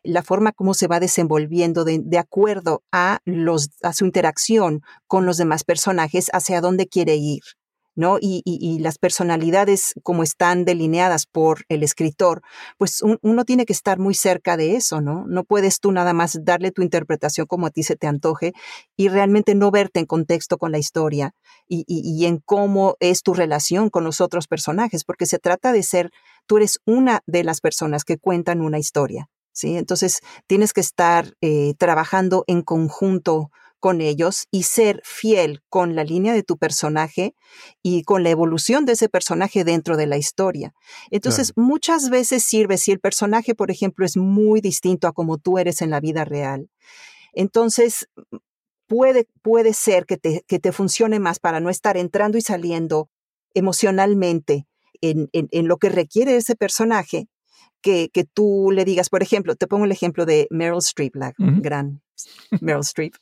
[0.03, 5.25] la forma como se va desenvolviendo de, de, acuerdo a, los, a su interacción con
[5.25, 7.41] los demás personajes, hacia dónde quiere ir.
[7.95, 8.17] ¿No?
[8.21, 12.41] Y, las personalidades como están delineadas por el escritor,
[12.78, 15.25] pues uno tiene que estar muy cerca de eso, ¿no?
[15.28, 18.54] No puedes tú nada más darle tu interpretación como a ti se te antoje
[18.95, 21.34] y realmente no verte en contexto con la historia
[21.67, 25.84] y, y en cómo es tu relación con los otros personajes, porque se trata de
[25.84, 26.12] ser,
[26.45, 29.78] tú eres una de las personas que cuentan una historia, ¿sí?
[29.78, 36.04] Entonces tienes que estar eh, trabajando en conjunto con ellos y ser fiel con la
[36.04, 37.34] línea de tu personaje
[37.82, 40.74] y con la evolución de ese personaje dentro de la historia.
[41.12, 45.58] Entonces, muchas veces sirve si el personaje, por ejemplo, es muy distinto a como tú
[45.58, 46.70] eres en la vida real.
[47.34, 48.08] Entonces,
[48.88, 53.10] puede, puede ser que te, que te funcione más para no estar entrando y saliendo
[53.54, 54.68] emocionalmente
[55.02, 57.28] en, en, lo que requiere ese personaje
[57.82, 61.34] que, que, tú le digas, por ejemplo, te pongo el ejemplo de Meryl Streep, la
[61.38, 62.02] gran
[62.62, 63.15] Meryl Streep,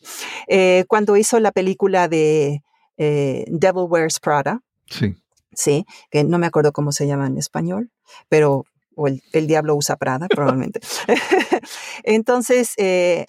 [0.47, 2.63] eh, cuando hizo la película de
[2.97, 4.61] eh, Devil Wears Prada.
[4.89, 5.15] Sí.
[5.53, 7.89] Sí, que no me acuerdo cómo se llama en español,
[8.29, 8.65] pero
[8.97, 10.81] o el, diablo usa Prada, probablemente.
[12.03, 13.27] Entonces, eh,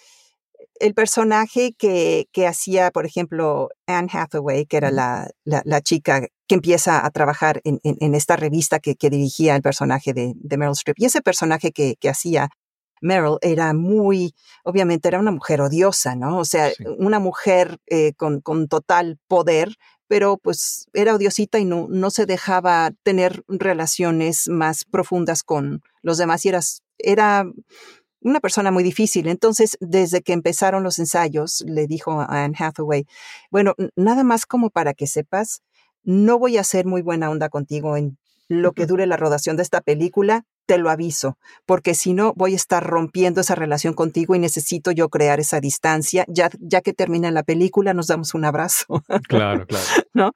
[0.81, 6.55] el personaje que, que, hacía, por ejemplo, Anne Hathaway, que era la, la, chica que
[6.55, 10.73] empieza a trabajar en, en, esta revista que, que, dirigía el personaje de, de Meryl
[10.73, 10.99] Streep.
[10.99, 12.49] Y ese personaje que, que hacía
[13.01, 14.35] Meryl era muy,
[14.65, 16.39] obviamente era una mujer odiosa, ¿no?
[16.39, 21.87] O sea, una mujer eh, con, con, total poder, pero pues era odiosita y no,
[21.89, 26.61] no se dejaba tener relaciones más profundas con los demás y era,
[26.99, 27.45] era
[28.21, 29.29] una persona muy difícil.
[29.29, 33.07] Entonces, desde que empezaron los ensayos, le dijo a Anne Hathaway,
[33.51, 35.63] bueno, nada más como para que sepas,
[36.03, 39.63] no voy a ser muy buena onda contigo en lo que dure la rodación de
[39.63, 44.35] esta película, te lo aviso, porque si no voy a estar rompiendo esa relación contigo
[44.35, 46.27] y necesito yo crear esa distancia.
[46.29, 48.85] Ya, ya que termina la película, nos damos un abrazo.
[49.29, 49.85] Claro, claro.
[50.15, 50.33] ¿No?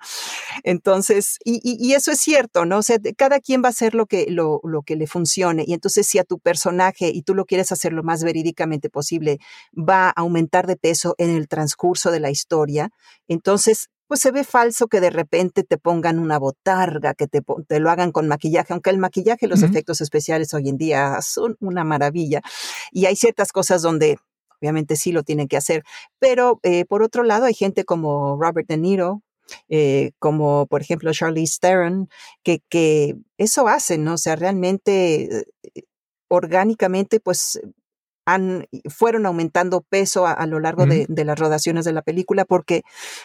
[0.65, 2.79] Entonces, y, y, eso es cierto, ¿no?
[2.79, 5.65] O sea, cada quien va a hacer lo que, lo, lo que le funcione.
[5.67, 9.39] Y entonces, si a tu personaje, y tú lo quieres hacer lo más verídicamente posible,
[9.77, 12.91] va a aumentar de peso en el transcurso de la historia,
[13.29, 17.81] entonces pues se ve falso que de repente te pongan una botarga, que te, te
[17.81, 21.83] lo hagan con maquillaje, aunque el maquillaje los efectos especiales hoy en día son una
[21.83, 22.43] maravilla.
[22.91, 24.19] Y hay ciertas cosas donde
[24.61, 25.83] obviamente sí lo tienen que hacer,
[26.19, 29.23] pero eh, por otro lado hay gente como Robert De Niro,
[29.71, 32.11] eh, como por ejemplo Charlize Theron,
[32.43, 34.13] que, que eso hacen, ¿no?
[34.13, 35.85] O sea, realmente eh,
[36.29, 37.59] orgánicamente, pues
[38.25, 42.83] han, fueron aumentando peso a, lo largo de, las rodaciones de la película porque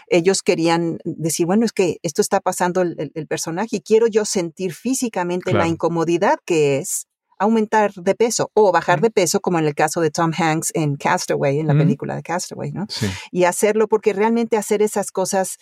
[0.08, 4.74] ellos querían decir, bueno, es que esto está pasando el, personaje y quiero yo sentir
[4.74, 7.08] físicamente la incomodidad que es
[7.40, 10.96] aumentar de peso o bajar de peso, como en el caso de Tom Hanks en
[10.96, 12.88] Castaway, en la película de Castaway, ¿no?
[13.32, 15.58] Y hacerlo porque realmente hacer esas cosas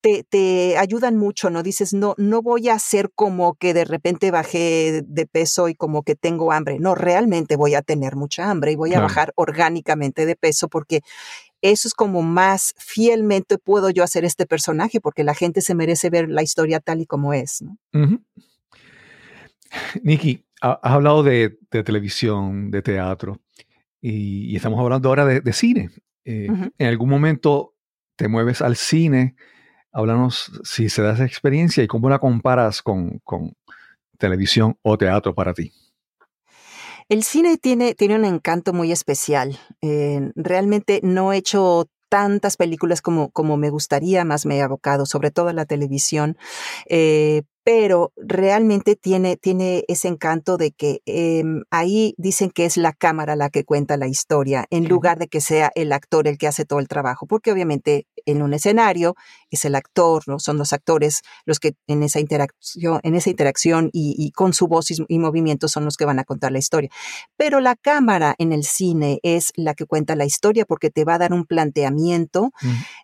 [0.00, 1.62] te, te, ayudan mucho, ¿no?
[1.62, 6.02] Dices, no, no voy a hacer como que de repente bajé de peso y como
[6.02, 6.78] que tengo hambre.
[6.78, 11.02] No, realmente voy a tener mucha hambre y voy a bajar orgánicamente de peso porque
[11.62, 16.08] eso es como más fielmente puedo yo hacer este personaje porque la gente se merece
[16.08, 17.76] ver la historia tal y como es, ¿no?
[20.02, 23.40] Nikki, has hablado de, televisión, de teatro
[24.00, 25.90] y, estamos hablando ahora de, cine.
[26.24, 27.74] Eh, ¿En algún momento
[28.16, 29.36] te mueves al cine?
[29.92, 33.20] Háblanos si se da esa experiencia y cómo la comparas con,
[34.18, 35.72] televisión o teatro para ti.
[37.08, 39.58] El cine tiene, tiene un encanto muy especial.
[39.80, 45.06] Eh, realmente no he hecho tantas películas como, como me gustaría, más me he abocado,
[45.06, 46.36] sobre todo a la televisión,
[46.88, 52.92] eh, pero realmente tiene, tiene ese encanto de que em, ahí dicen que es la
[52.92, 56.46] cámara la que cuenta la historia, en lugar de que sea el actor el que
[56.46, 59.14] hace todo el trabajo, porque obviamente en un escenario
[59.50, 60.38] es el actor, ¿no?
[60.38, 64.90] son los actores los que en esa interacción, en esa interacción y, con su voz
[64.90, 66.90] y, movimiento son los que van a contar la historia.
[67.36, 71.14] Pero la cámara en el cine es la que cuenta la historia porque te va
[71.14, 72.52] a dar un planteamiento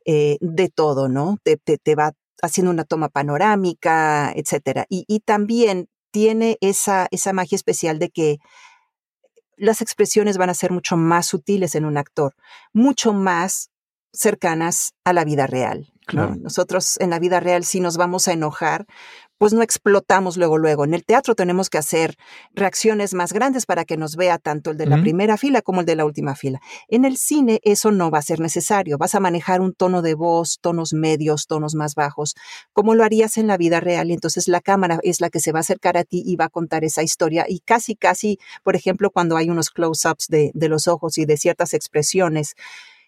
[0.06, 1.38] eh, de todo, ¿no?
[1.42, 4.86] Te, te, te va haciendo una toma panorámica, etcétera.
[4.88, 8.38] Y, también tiene esa, esa magia especial de que
[9.56, 12.34] las expresiones van a ser mucho más sutiles en un actor,
[12.72, 13.70] mucho más
[14.12, 15.92] cercanas a la vida real.
[16.12, 18.86] Nosotros en la vida real sí nos vamos a enojar
[19.38, 20.84] pues no explotamos luego, luego.
[20.84, 22.16] En el teatro tenemos que hacer
[22.54, 25.86] reacciones más grandes para que nos vea tanto el de la primera fila como el
[25.86, 26.60] de la última fila.
[26.88, 28.98] En el cine eso no va a ser necesario.
[28.98, 32.34] Vas a manejar un tono de voz, tonos medios, tonos más bajos,
[32.72, 34.10] como lo harías en la vida real.
[34.10, 36.46] Y entonces la cámara es la que se va a acercar a ti y va
[36.46, 37.44] a contar esa historia.
[37.48, 41.36] Y casi, casi, por ejemplo, cuando hay unos close-ups de, de los ojos y de
[41.36, 42.54] ciertas expresiones,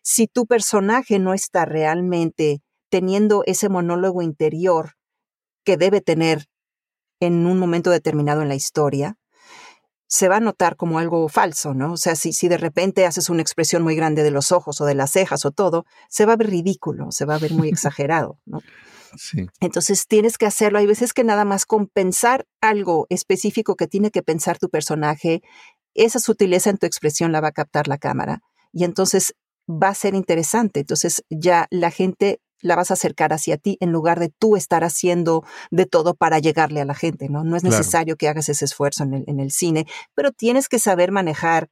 [0.02, 2.60] si tu personaje no está realmente
[2.90, 4.97] teniendo ese monólogo interior
[5.64, 6.46] que debe tener
[7.20, 9.16] en un momento determinado en la historia,
[10.06, 11.92] se va a notar como algo falso, ¿no?
[11.92, 14.86] O sea, si, si de repente haces una expresión muy grande de los ojos o
[14.86, 17.68] de las cejas o todo, se va a ver ridículo, se va a ver muy
[17.68, 18.60] exagerado, ¿no?
[19.16, 19.46] Sí.
[19.60, 20.78] Entonces tienes que hacerlo.
[20.78, 25.42] Hay veces que nada más con pensar algo específico que tiene que pensar tu personaje,
[25.94, 28.40] esa sutileza en tu expresión la va a captar la cámara.
[28.72, 29.34] Y entonces
[29.68, 30.80] va a ser interesante.
[30.80, 34.84] Entonces ya la gente la vas a acercar hacia ti en lugar de tú estar
[34.84, 37.44] haciendo de todo para llegarle a la gente, ¿no?
[37.44, 37.78] No es Claro.
[37.78, 41.68] necesario que hagas ese esfuerzo en el, en el cine, pero tienes que saber manejar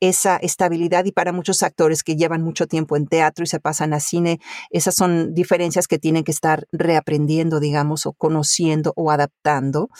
[0.00, 3.92] esa estabilidad y para muchos actores que llevan mucho tiempo en teatro y se pasan
[3.92, 4.40] a cine,
[4.70, 9.90] esas son diferencias que tienen que estar reaprendiendo, digamos, o conociendo o adaptando,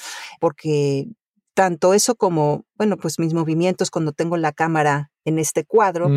[0.41, 1.07] porque
[1.55, 6.11] tanto eso como, bueno, pues mis movimientos cuando tengo la cámara en este cuadro.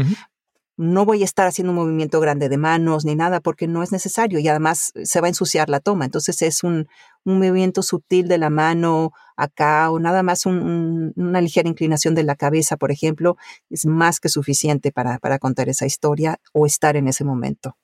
[0.77, 3.91] No voy a estar haciendo un movimiento grande de manos ni nada porque no es
[3.91, 6.05] necesario y además se va a ensuciar la toma.
[6.05, 6.87] Entonces es un,
[7.23, 12.13] un movimiento sutil de la mano acá o nada más un- un- una ligera inclinación
[12.15, 13.37] de la cabeza, por ejemplo,
[13.69, 17.77] es más que suficiente para, para contar esa historia o estar en ese momento.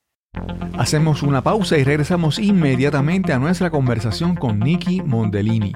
[0.78, 5.74] Hacemos una pausa y regresamos inmediatamente a nuestra conversación con Nicky Mondellini.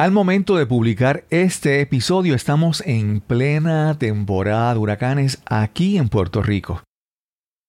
[0.00, 6.42] Al momento de publicar este episodio estamos en plena temporada de huracanes aquí en Puerto
[6.42, 6.82] Rico.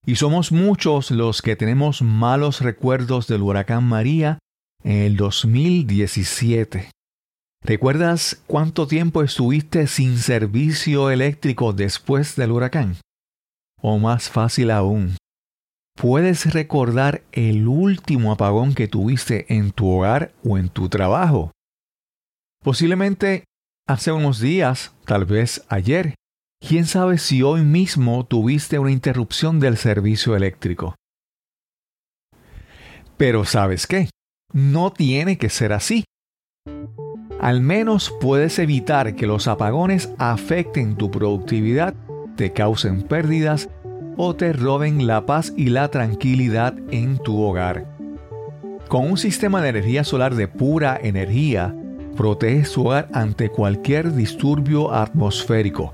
[0.05, 4.39] Y somos muchos los que tenemos malos recuerdos del huracán María
[4.81, 6.89] en el 2017.
[7.65, 12.95] ¿Recuerdas cuánto tiempo estuviste sin servicio eléctrico después del huracán?
[13.81, 15.17] O más fácil aún,
[15.97, 21.51] ¿Puedes recordar el último apagón que tuviste en tu hogar o en tu trabajo?
[22.63, 23.45] Posiblemente
[23.87, 26.13] hace unos días, tal vez ayer.
[26.59, 30.93] ¿Quién sabe si hoy mismo tuviste una interrupción del servicio eléctrico?
[33.17, 34.09] Pero ¿sabes qué?
[34.53, 36.03] No tiene que ser así.
[37.39, 41.95] Al menos puedes evitar que los apagones afecten tu productividad,
[42.35, 43.69] te causen pérdidas
[44.17, 47.87] o te roben la paz y la tranquilidad en tu hogar.
[48.87, 51.75] Con un sistema de energía solar de pura energía,
[52.21, 55.91] proteges tu hogar ante cualquier disturbio atmosférico.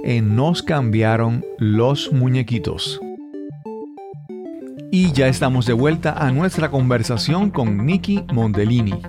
[0.04, 3.02] en Nos cambiaron los muñequitos.
[4.92, 9.02] Y ya estamos de vuelta a nuestra conversación con Nicky Mondellini.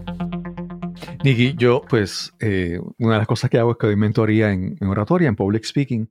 [1.24, 4.76] Nicky, yo pues eh, una de las cosas que hago es que doy mentoría en,
[4.80, 6.08] en oratoria, en public speaking.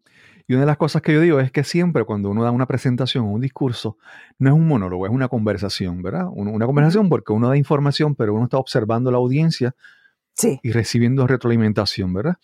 [0.51, 2.65] Y una de las cosas que yo digo es que siempre cuando uno da una
[2.65, 3.97] presentación o un discurso,
[4.37, 6.25] no es un monólogo, es una conversación, ¿verdad?
[6.29, 9.73] Una, conversación porque uno da información, pero uno está observando la audiencia
[10.33, 12.35] Sí, y recibiendo retroalimentación, ¿verdad?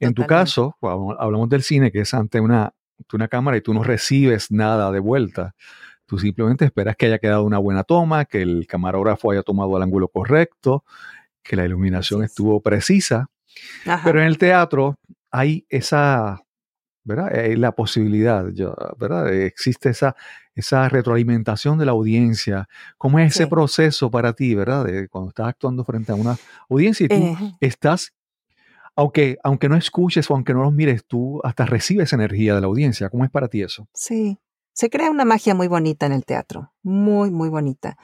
[0.00, 2.74] En tu caso, cuando hablamos del cine, que es ante una,
[3.14, 5.54] una cámara y tú no recibes nada de vuelta.
[6.04, 9.82] Tú simplemente esperas que haya quedado una buena toma, que el camarógrafo haya tomado el
[9.82, 10.84] ángulo correcto,
[11.42, 13.30] que la iluminación estuvo precisa.
[13.86, 14.02] Ajá.
[14.04, 14.98] Pero en el teatro
[15.30, 16.42] hay esa,
[17.06, 17.34] ¿verdad?
[17.34, 18.44] Hay la posibilidad,
[18.98, 19.32] ¿verdad?
[19.32, 20.14] Existe esa,
[20.54, 22.68] esa retroalimentación de la audiencia.
[22.98, 23.50] ¿Cómo es ese Sí.
[23.50, 24.84] proceso para ti, ¿verdad?
[24.84, 26.36] De cuando estás actuando frente a una
[26.68, 28.12] audiencia y tú Eh, estás,
[28.96, 32.66] aunque, aunque no escuches o aunque no los mires, tú hasta recibes energía de la
[32.66, 33.08] audiencia.
[33.08, 33.88] ¿Cómo es para ti eso?
[33.94, 34.38] Sí,
[34.72, 37.96] se crea una magia muy bonita en el teatro, muy, muy bonita.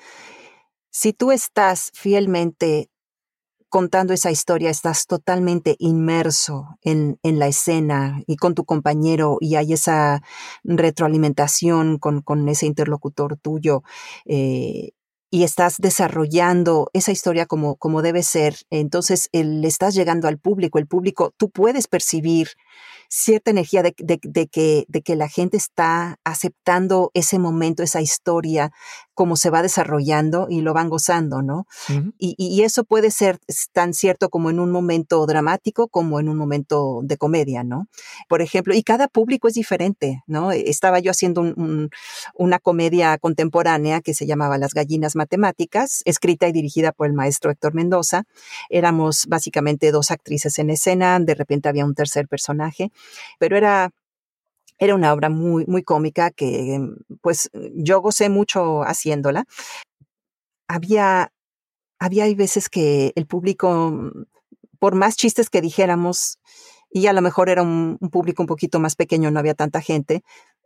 [0.91, 2.91] si tú estás fielmente
[3.73, 9.57] contando esa historia, estás totalmente inmerso en, en, la escena y con tu compañero y
[9.57, 10.23] hay esa
[10.62, 13.83] retroalimentación con, con ese interlocutor tuyo
[14.27, 14.91] eh,
[15.31, 20.79] y estás desarrollando esa historia como, como debe ser, entonces le estás llegando al público,
[20.79, 22.49] el público, tú puedes percibir
[23.15, 28.01] cierta energía de, de, de, que, de que la gente está aceptando ese momento, esa
[28.01, 28.73] historia,
[29.13, 31.67] cómo se va desarrollando y lo van gozando, ¿no?
[32.19, 33.39] y, y, eso puede ser
[33.73, 37.87] tan cierto como en un momento dramático como en un momento de comedia, ¿no?
[38.29, 40.51] Por ejemplo, y cada público es diferente, ¿no?
[40.51, 41.91] Estaba yo haciendo un, un,
[42.35, 47.51] una comedia contemporánea que se llamaba Las gallinas matemáticas, escrita y dirigida por el maestro
[47.51, 48.25] Héctor Mendoza.
[48.71, 52.91] Éramos básicamente dos actrices en escena, de repente había un tercer personaje
[53.39, 53.91] pero era
[54.83, 56.81] era una obra muy, muy cómica que
[57.21, 59.45] pues yo gocé mucho haciéndola.
[60.67, 61.33] Había,
[62.01, 64.11] había veces que el público,
[64.81, 66.41] por más chistes que dijéramos,
[66.91, 69.81] y a lo mejor era un, un, público un poquito más pequeño, no había tanta
[69.81, 70.23] gente,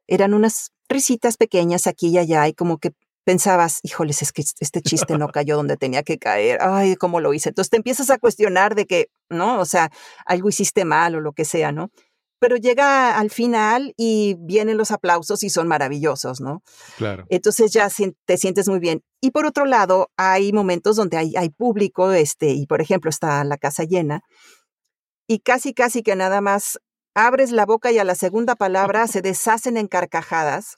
[0.06, 2.92] eran unas risitas pequeñas aquí y allá y como que
[3.26, 7.34] pensabas, híjoles, es que este chiste no cayó donde tenía que caer, ay, ¿cómo lo
[7.34, 7.48] hice?
[7.48, 9.58] Entonces te empiezas a cuestionar de que, ¿no?
[9.58, 9.90] O sea,
[10.24, 11.90] algo hiciste mal o lo que sea, ¿no?
[12.38, 16.62] Pero llega al final y vienen los aplausos y son maravillosos, ¿no?
[16.96, 17.24] Claro.
[17.28, 17.88] Entonces ya
[18.24, 19.02] te sientes muy bien.
[19.20, 23.42] Y por otro lado, hay momentos donde hay, hay público, este, y por ejemplo está
[23.44, 24.22] la casa llena,
[25.26, 26.78] y casi, casi que nada más
[27.14, 30.76] abres la boca y a la segunda palabra se deshacen en carcajadas.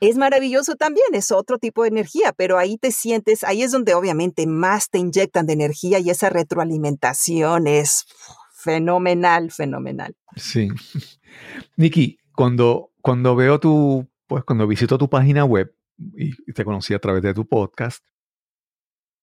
[0.00, 3.94] Es maravilloso también, es otro tipo de energía, pero ahí te sientes, ahí es donde
[3.94, 8.04] obviamente más te inyectan de energía y esa retroalimentación es
[8.66, 10.14] fenomenal, fenomenal.
[10.34, 10.68] Sí.
[11.76, 15.72] Nikki, cuando, cuando veo tu, pues cuando visito tu página web
[16.16, 18.04] y te conocí a través de tu podcast,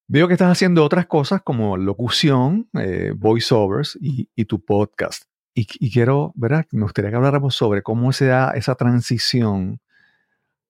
[0.08, 5.26] veo que estás haciendo otras cosas como locución, eh, voiceovers y, y, tu podcast.
[5.54, 6.66] Y, y, quiero, ¿verdad?
[6.72, 9.82] Me gustaría que habláramos sobre cómo se da esa transición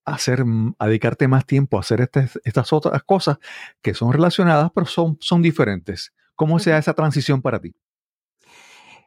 [0.05, 0.43] a, hacer,
[0.79, 3.37] a dedicarte más tiempo a hacer este, estas otras cosas
[3.81, 6.11] que son relacionadas, pero son, son diferentes.
[6.35, 7.73] ¿Cómo se da esa transición para ti?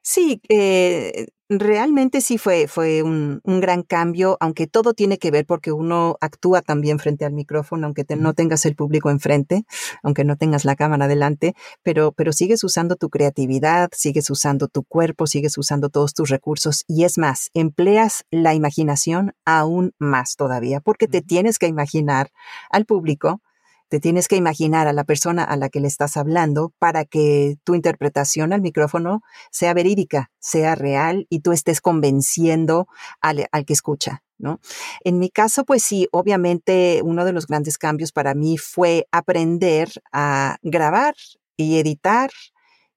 [0.09, 5.45] Sí, eh, realmente sí fue, fue un, un, gran cambio, aunque todo tiene que ver
[5.47, 9.65] porque uno actúa también frente al micrófono, aunque te, no tengas el público enfrente,
[10.05, 14.85] aunque no tengas la cámara delante, pero, pero sigues usando tu creatividad, sigues usando tu
[14.85, 20.79] cuerpo, sigues usando todos tus recursos y es más, empleas la imaginación aún más todavía,
[20.79, 22.31] porque te tienes que imaginar
[22.71, 23.41] al público
[23.89, 27.57] te tienes que imaginar a la persona a la que le estás hablando para que
[27.64, 32.89] tu interpretación al micrófono sea verídica, sea real y tú estés convenciendo
[33.20, 34.22] al, que escucha.
[34.39, 34.61] ¿No?
[35.03, 39.89] En mi caso, pues sí, obviamente uno de los grandes cambios para mí fue aprender
[40.12, 41.14] a grabar
[41.57, 42.30] y editar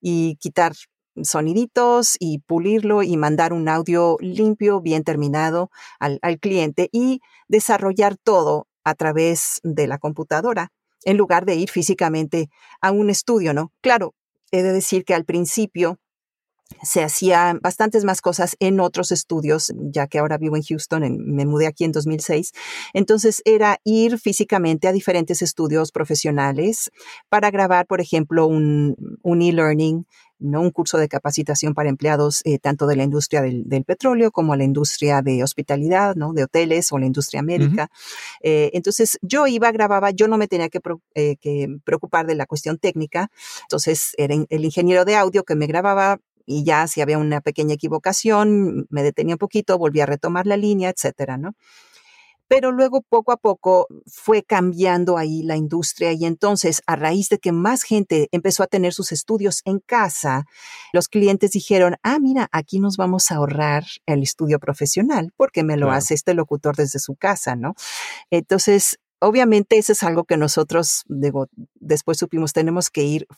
[0.02, 0.74] y quitar
[1.22, 8.68] soniditos y pulirlo y mandar un audio limpio, bien terminado al cliente y desarrollar todo
[8.84, 10.70] a través de la computadora
[11.04, 12.48] en lugar de ir físicamente
[12.80, 13.72] a un estudio, ¿no?
[13.80, 14.14] Claro,
[14.50, 15.98] he de decir que al principio
[16.82, 21.46] se hacían bastantes más cosas en otros estudios, ya que ahora vivo en Houston, me
[21.46, 22.52] mudé aquí en 2006.
[22.94, 26.90] Entonces era ir físicamente a diferentes estudios profesionales
[27.28, 30.06] para grabar, por ejemplo, un, un e-learning
[30.40, 30.62] ¿no?
[30.62, 34.56] un curso de capacitación para empleados eh, tanto de la industria del, del, petróleo como
[34.56, 36.32] la industria de hospitalidad, ¿no?
[36.32, 37.84] de hoteles o la industria médica.
[37.84, 38.38] Uh -huh.
[38.42, 40.80] eh, entonces yo iba, grababa, yo no me tenía que,
[41.14, 43.30] eh, que, preocupar de la cuestión técnica,
[43.62, 46.18] entonces era el ingeniero de audio que me grababa.
[46.50, 50.56] Y ya si había una pequeña equivocación, me detenía un poquito, volvía a retomar la
[50.56, 51.54] línea, etcétera, ¿no?
[52.50, 57.38] pero luego poco a poco fue cambiando ahí la industria y entonces a raíz de
[57.38, 60.46] que más gente empezó a tener sus estudios en casa,
[60.92, 65.76] los clientes dijeron, ah, mira, aquí nos vamos a ahorrar el estudio profesional porque me
[65.76, 65.98] lo claro.
[65.98, 67.76] hace este locutor desde su casa, ¿no?
[68.32, 71.46] Entonces, obviamente eso es algo que nosotros, digo,
[71.76, 73.28] después supimos, tenemos que ir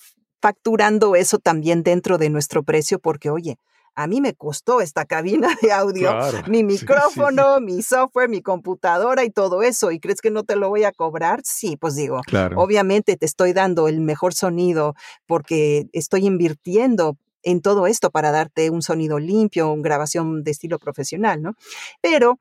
[0.42, 3.58] facturando eso también dentro de nuestro precio porque, oye,
[3.94, 7.76] a mí me costó esta cabina de audio, claro, mi micrófono, sí, sí, sí.
[7.76, 9.92] mi software, mi computadora y todo eso.
[9.92, 11.40] ¿Y crees que no te lo voy a cobrar?
[11.44, 12.60] Sí, pues digo, claro.
[12.60, 14.94] obviamente te estoy dando el mejor sonido
[15.26, 20.78] porque estoy invirtiendo en todo esto para darte un sonido limpio, una grabación de estilo
[20.78, 21.54] profesional, ¿no?
[22.00, 22.38] Pero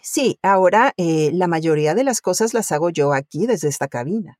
[0.00, 4.38] sí, ahora eh, la mayoría de las cosas las hago yo aquí desde esta cabina.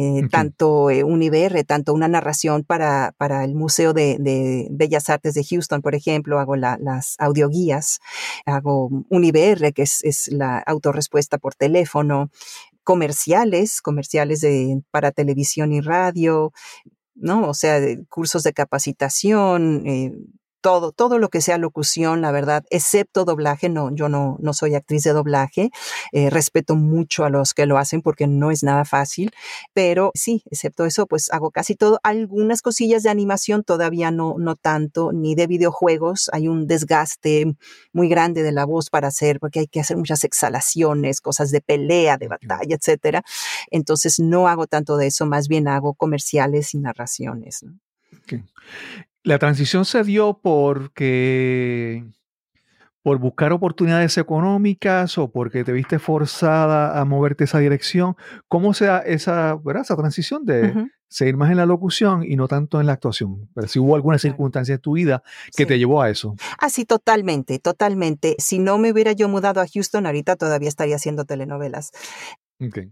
[0.00, 0.28] Eh, okay.
[0.28, 5.34] tanto eh, un IBR, tanto una narración para, para el Museo de, de, Bellas Artes
[5.34, 7.98] de Houston, por ejemplo, hago la, las audioguías,
[8.46, 12.30] hago un IBR, que es, es la autorrespuesta por teléfono,
[12.84, 16.52] comerciales, comerciales de, para televisión y radio,
[17.16, 17.48] ¿no?
[17.48, 20.12] O sea, de cursos de capacitación, eh,
[20.60, 24.74] todo, todo lo que sea locución, la verdad, excepto doblaje, no, yo no, no soy
[24.74, 25.70] actriz de doblaje,
[26.12, 29.30] eh, respeto mucho a los que lo hacen porque no es nada fácil,
[29.72, 34.56] pero sí, excepto eso, pues hago casi todo, algunas cosillas de animación todavía no, no
[34.56, 37.56] tanto, ni de videojuegos, hay un desgaste
[37.92, 41.60] muy grande de la voz para hacer, porque hay que hacer muchas exhalaciones, cosas de
[41.60, 43.22] pelea, de batalla, etcétera,
[43.70, 47.62] entonces no hago tanto de eso, más bien hago comerciales y narraciones.
[47.62, 47.78] ¿no?
[49.24, 52.04] La transición se dio porque
[53.02, 58.16] por buscar oportunidades económicas o porque te viste forzada a moverte esa dirección.
[58.48, 62.80] ¿Cómo se da esa, esa transición de seguir más en la locución y no tanto
[62.80, 63.48] en la actuación?
[63.54, 65.22] Pero si hubo alguna circunstancia en tu vida
[65.56, 66.34] que te llevó a eso.
[66.58, 68.36] Ah, sí, totalmente, totalmente.
[68.38, 71.92] Si no me hubiera yo mudado a Houston, ahorita todavía estaría haciendo telenovelas.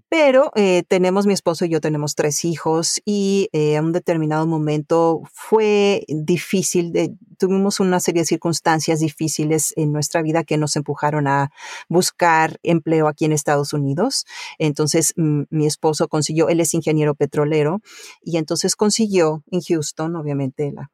[0.09, 4.47] Pero eh, tenemos, mi esposo y yo tenemos tres hijos y eh, a un determinado
[4.47, 6.93] momento fue difícil,
[7.37, 11.51] tuvimos una serie de circunstancias difíciles en nuestra vida que nos empujaron a
[11.89, 14.25] buscar empleo aquí en Estados Unidos.
[14.59, 17.81] Entonces mi esposo consiguió, él es ingeniero petrolero
[18.23, 20.91] y entonces consiguió en Houston, obviamente la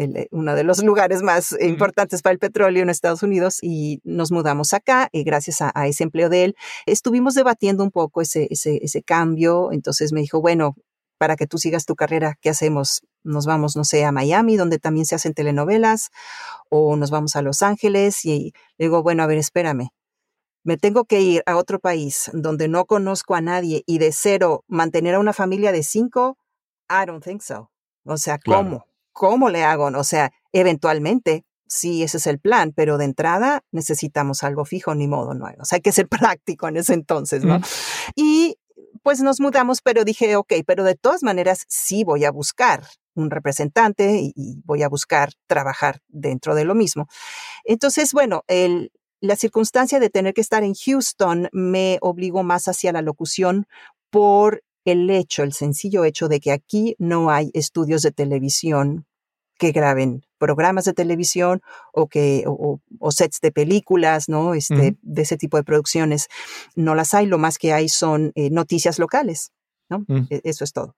[0.00, 4.32] eh, uno de los lugares más importantes para el petróleo en Estados Unidos y nos
[4.32, 8.78] mudamos acá y gracias a, ese empleo de él estuvimos debatiendo un poco ese, ese,
[8.82, 9.72] ese cambio.
[9.72, 10.74] Entonces me dijo, bueno,
[11.18, 13.02] para que tú sigas tu carrera, ¿qué hacemos?
[13.24, 16.08] Nos vamos, no sé, a Miami, donde también se hacen telenovelas,
[16.70, 19.90] o nos vamos a Los Ángeles y le digo, bueno, a ver, espérame.
[20.64, 24.64] Me tengo que ir a otro país donde no conozco a nadie y de cero
[24.66, 26.38] mantener a una familia de cinco.
[26.88, 27.70] I don't think so.
[28.04, 28.86] O sea, ¿cómo?
[29.12, 29.86] ¿Cómo le hago?
[29.86, 35.08] O sea, eventualmente, sí, ese es el plan, pero de entrada necesitamos algo fijo, ni
[35.08, 35.46] modo, no.
[35.60, 37.60] O sea, hay que ser práctico en ese entonces, ¿no?
[38.14, 38.56] Y
[39.02, 43.30] pues nos mudamos, pero dije, ok, pero de todas maneras sí voy a buscar un
[43.30, 47.08] representante y, voy a buscar trabajar dentro de lo mismo.
[47.64, 52.92] Entonces, bueno, el, la circunstancia de tener que estar en Houston me obligó más hacia
[52.92, 53.66] la locución
[54.10, 59.06] por el hecho, el sencillo hecho de que aquí no hay estudios de televisión
[59.58, 61.60] que graben programas de televisión
[61.92, 64.54] o que o, sets de películas, ¿no?
[64.54, 66.28] Este, de ese tipo de producciones
[66.74, 67.26] no las hay.
[67.26, 69.52] Lo más que hay son eh, noticias locales,
[69.90, 70.00] ¿no?
[70.08, 70.26] Mm.
[70.30, 70.96] E, eso es todo.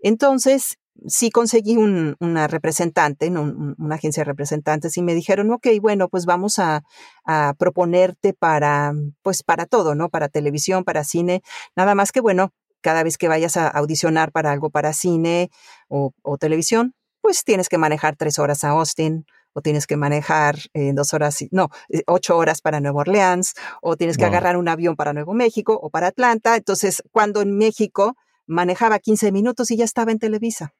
[0.00, 6.26] Entonces sí conseguí una representante, una agencia de representantes y me dijeron, ok, bueno, pues
[6.26, 6.84] vamos a,
[7.24, 8.92] a proponerte para,
[9.22, 10.08] pues para todo, ¿no?
[10.08, 11.42] Para televisión, para cine.
[11.76, 12.52] Nada más que bueno,
[12.86, 15.50] cada vez que vayas a audicionar para algo para cine
[15.88, 20.92] o, televisión, pues tienes que manejar tres horas a Austin o tienes que manejar eh,
[20.94, 24.94] dos horas, no, eh, ocho horas para Nueva Orleans, o tienes que agarrar un avión
[24.94, 26.54] para Nuevo México o para Atlanta.
[26.54, 28.14] Entonces, cuando en México
[28.46, 30.72] manejaba 15 minutos y ya estaba en Televisa.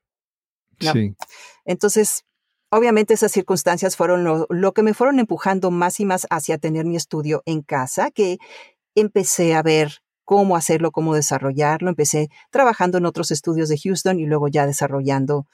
[0.78, 1.16] Sí.
[1.64, 2.22] Entonces,
[2.70, 6.84] obviamente esas circunstancias fueron lo, lo, que me fueron empujando más y más hacia tener
[6.84, 8.38] mi estudio en casa, que
[8.94, 11.88] empecé a ver cómo hacerlo, cómo desarrollarlo.
[11.88, 15.46] Empecé trabajando en otros estudios de Houston y luego ya desarrollando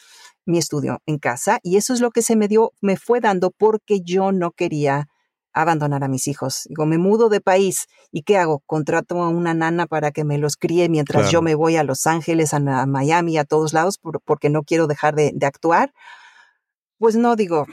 [0.46, 1.60] mi estudio en casa.
[1.62, 5.08] Y eso es lo que se me dio, me fue dando porque yo no quería
[5.52, 6.62] abandonar a mis hijos.
[6.68, 8.60] Digo, me mudo de país y ¿qué hago?
[8.64, 12.06] Contrato a una nana para que me los críe mientras yo me voy a Los
[12.06, 15.92] Ángeles, a, Miami, a todos lados porque no quiero dejar de, actuar.
[16.96, 17.66] Pues no, digo,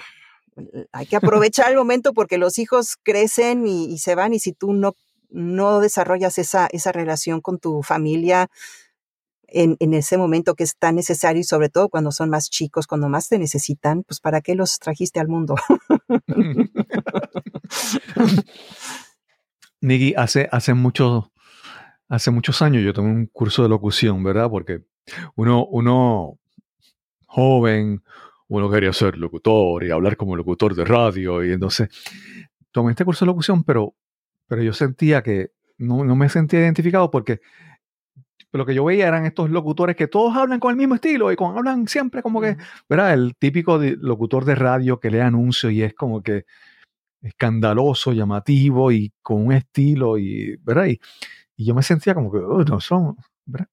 [0.92, 4.52] hay que aprovechar el momento porque los hijos crecen y, y, se van y si
[4.52, 4.96] tú no
[5.30, 8.50] no desarrollas esa, esa relación con tu familia
[9.52, 12.88] en, en, ese momento que es tan necesario y sobre todo cuando son más chicos,
[12.88, 15.56] cuando más te necesitan, pues ¿para qué los trajiste al mundo?
[19.82, 21.32] Niggy, hace, hace, mucho,
[22.10, 24.50] hace muchos años yo tomé un curso de locución, ¿verdad?
[24.50, 24.84] Porque
[25.36, 26.38] uno, uno
[27.26, 28.04] joven,
[28.48, 31.90] uno quería ser locutor y hablar como locutor de radio y entonces
[32.72, 33.96] tomé este curso de locución, pero
[34.50, 37.40] pero yo sentía que no, me sentía identificado porque
[38.52, 41.36] lo que yo veía eran estos locutores que todos hablan con el mismo estilo y
[41.36, 42.58] con, hablan siempre como que,
[42.90, 43.14] ¿verdad?
[43.14, 46.46] El típico locutor de radio que lee anuncios y es como que
[47.22, 50.88] escandaloso, llamativo y con un estilo y, ¿verdad?
[50.88, 51.00] Y,
[51.58, 53.68] yo me sentía como que, oh, no son, ¿verdad?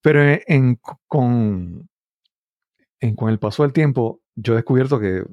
[0.00, 0.76] Pero en,
[1.08, 1.88] con,
[3.00, 5.24] en, con el paso del tiempo, yo he descubierto que,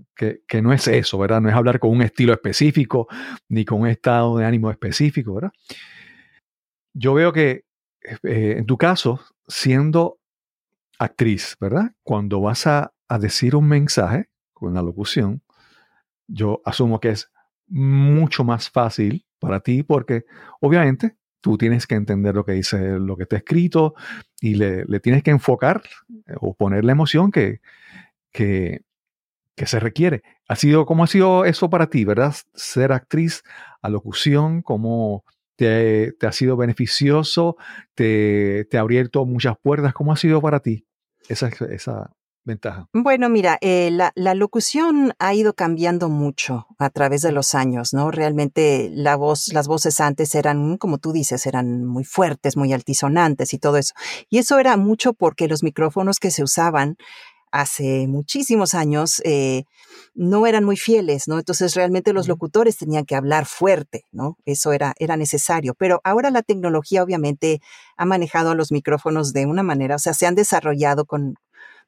[0.48, 1.42] que, no es eso, ¿verdad?
[1.42, 3.08] No es hablar con un estilo específico
[3.50, 5.52] ni con un estado de ánimo específico, ¿verdad?
[6.94, 7.66] Yo veo que
[8.24, 10.20] eh, en tu caso, siendo
[11.00, 11.92] actriz, ¿verdad?
[12.04, 15.42] Cuando vas a, a decir un mensaje con la locución,
[16.28, 17.30] yo asumo que es
[17.68, 20.26] mucho más fácil para ti porque
[20.62, 23.96] obviamente tú tienes que entender lo que dice, lo que está escrito
[24.40, 25.84] y le, le tienes que enfocar
[26.26, 27.60] eh, o poner la emoción que,
[28.32, 28.84] que,
[29.56, 30.24] que se requiere.
[30.48, 32.36] Ha sido, ¿Cómo ha sido eso para ti, verdad?
[32.54, 33.44] Ser actriz,
[33.82, 35.24] alocución, ¿cómo
[35.56, 37.58] te, ha sido beneficioso?
[37.96, 39.94] Te, ¿Te ha abierto muchas puertas?
[39.94, 40.86] ¿Cómo ha sido para ti
[41.30, 42.12] esa, esa
[42.44, 42.88] ventaja?
[42.94, 47.94] Bueno, mira, eh, la, la, locución ha ido cambiando mucho a través de los años,
[47.94, 48.12] ¿no?
[48.12, 53.54] Realmente la voz, las voces antes eran, como tú dices, eran muy fuertes, muy altisonantes
[53.54, 53.94] y todo eso.
[54.30, 56.98] Y eso era mucho porque los micrófonos que se usaban
[57.54, 59.66] hace muchísimos años eh,
[60.16, 61.38] no eran muy fieles, ¿no?
[61.38, 64.38] Entonces realmente los locutores tenían que hablar fuerte, ¿no?
[64.44, 65.76] Eso era, era necesario.
[65.76, 67.62] Pero ahora la tecnología obviamente
[67.96, 71.36] ha manejado a los micrófonos de una manera, o sea, se han desarrollado con,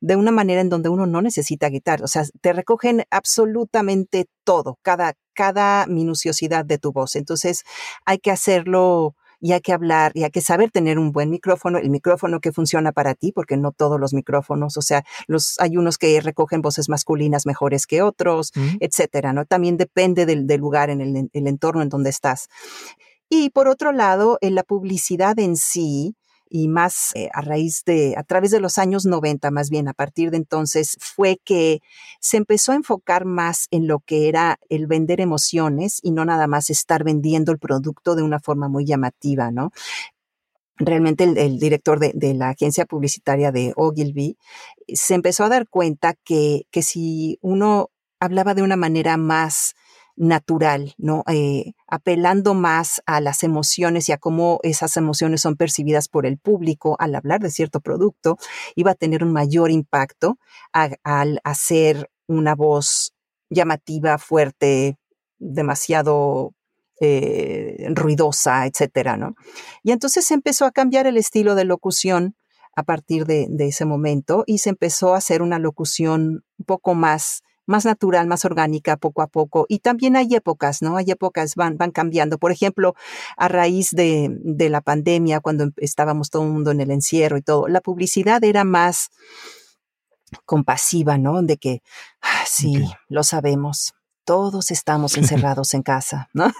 [0.02, 4.78] de una manera en donde uno no necesita gritar, o sea, te recogen absolutamente todo,
[4.84, 7.16] cada, cada minuciosidad de tu voz.
[7.16, 7.64] Entonces
[8.06, 9.16] hay que hacerlo
[9.46, 12.52] y hay que hablar y hay que saber tener un buen micrófono, el micrófono que
[12.52, 16.64] funciona para ti, porque no todos los micrófonos, o sea, los, hay unos que recogen
[16.64, 19.46] voces masculinas mejores que otros, etcétera, ¿no?
[19.46, 22.48] También depende del, del lugar en el, el, entorno en donde estás.
[23.30, 26.16] Y por otro lado, en la publicidad en sí,
[26.50, 29.94] y más eh, a raíz de, a través de los años 90, más bien a
[29.94, 31.82] partir de entonces, fue que
[32.20, 36.48] se empezó a enfocar más en lo que era el vender emociones y no nada
[36.48, 39.72] más estar vendiendo el producto de una forma muy llamativa, ¿no?
[40.78, 44.38] realmente el, director de, de, la agencia publicitaria de Ogilvy
[44.94, 49.76] se empezó a dar cuenta que, que si uno hablaba de una manera más
[50.16, 51.24] natural, ¿no?
[51.28, 56.38] Eh, apelando más a las emociones y a cómo esas emociones son percibidas por el
[56.38, 58.38] público al hablar de cierto producto,
[58.76, 60.38] iba a tener un mayor impacto
[60.72, 63.14] al hacer una voz
[63.50, 64.98] llamativa, fuerte,
[65.38, 66.54] demasiado
[67.02, 69.36] eh, ruidosa, etcétera, ¿no?
[69.84, 72.36] Y entonces se empezó a cambiar el estilo de locución
[72.76, 76.94] a partir de, de ese momento y se empezó a hacer una locución un poco
[76.94, 79.66] más más natural, más orgánica poco a poco.
[79.70, 80.98] Y también hay épocas, ¿no?
[80.98, 82.38] Hay épocas, van, van cambiando.
[82.38, 82.96] Por ejemplo,
[83.38, 87.38] a raíz de, de la pandemia, cuando em, estábamos todo el mundo en el encierro
[87.38, 89.10] y todo, la publicidad era más
[90.46, 91.42] compasiva, ¿no?
[91.42, 91.82] De que,
[92.22, 92.90] ah, sí, okay.
[93.10, 93.94] lo sabemos,
[94.26, 96.52] todos estamos encerrados en casa, ¿no?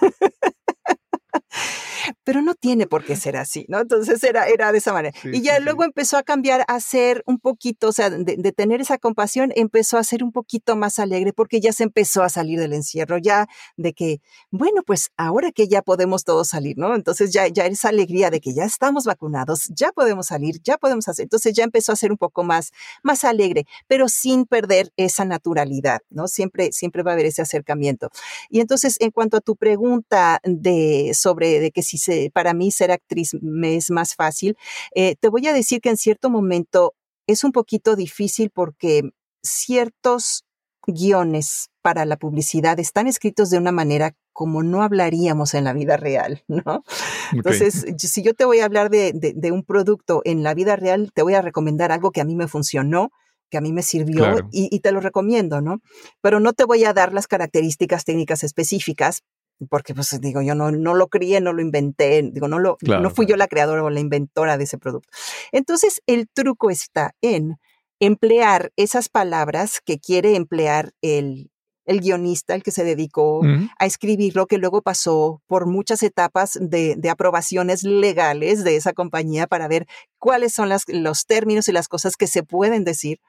[2.24, 3.80] Pero no tiene por qué ser así, ¿no?
[3.80, 5.16] Entonces era, era de esa manera.
[5.20, 5.86] Sí, y ya sí, luego sí.
[5.86, 9.98] empezó a cambiar a ser un poquito, o sea, de, de, tener esa compasión, empezó
[9.98, 13.46] a ser un poquito más alegre porque ya se empezó a salir del encierro, ya
[13.76, 16.94] de que, bueno, pues ahora que ya podemos todos salir, ¿no?
[16.94, 21.08] Entonces ya, ya esa alegría de que ya estamos vacunados, ya podemos salir, ya podemos
[21.08, 25.24] hacer, entonces ya empezó a ser un poco más, más alegre, pero sin perder esa
[25.24, 26.28] naturalidad, ¿no?
[26.28, 28.10] Siempre, siempre va a haber ese acercamiento.
[28.50, 32.70] Y entonces, en cuanto a tu pregunta de, sobre de que si se, para mí
[32.70, 34.56] ser actriz me es más fácil,
[34.94, 36.94] eh, te voy a decir que en cierto momento
[37.26, 39.02] es un poquito difícil porque
[39.42, 40.44] ciertos
[40.86, 45.96] guiones para la publicidad están escritos de una manera como no hablaríamos en la vida
[45.96, 46.84] real, ¿no?
[47.32, 50.76] Entonces, si yo te voy a hablar de, de, de, un producto en la vida
[50.76, 53.10] real, te voy a recomendar algo que a mí me funcionó,
[53.50, 54.48] que a mí me sirvió claro.
[54.52, 55.80] y, y, te lo recomiendo, ¿no?
[56.20, 59.22] Pero no te voy a dar las características técnicas específicas
[59.68, 63.02] porque pues digo, yo no, no lo crié, no lo inventé, digo, no lo, claro,
[63.02, 63.36] no fui claro.
[63.36, 65.08] yo la creadora o la inventora de ese producto.
[65.52, 67.56] Entonces, el truco está en
[68.00, 71.50] emplear esas palabras que quiere emplear el,
[71.86, 73.70] el guionista, el que se dedicó uh -huh.
[73.78, 79.46] a escribirlo, que luego pasó por muchas etapas de, de, aprobaciones legales de esa compañía
[79.46, 79.86] para ver
[80.18, 83.20] cuáles son las, los términos y las cosas que se pueden decir.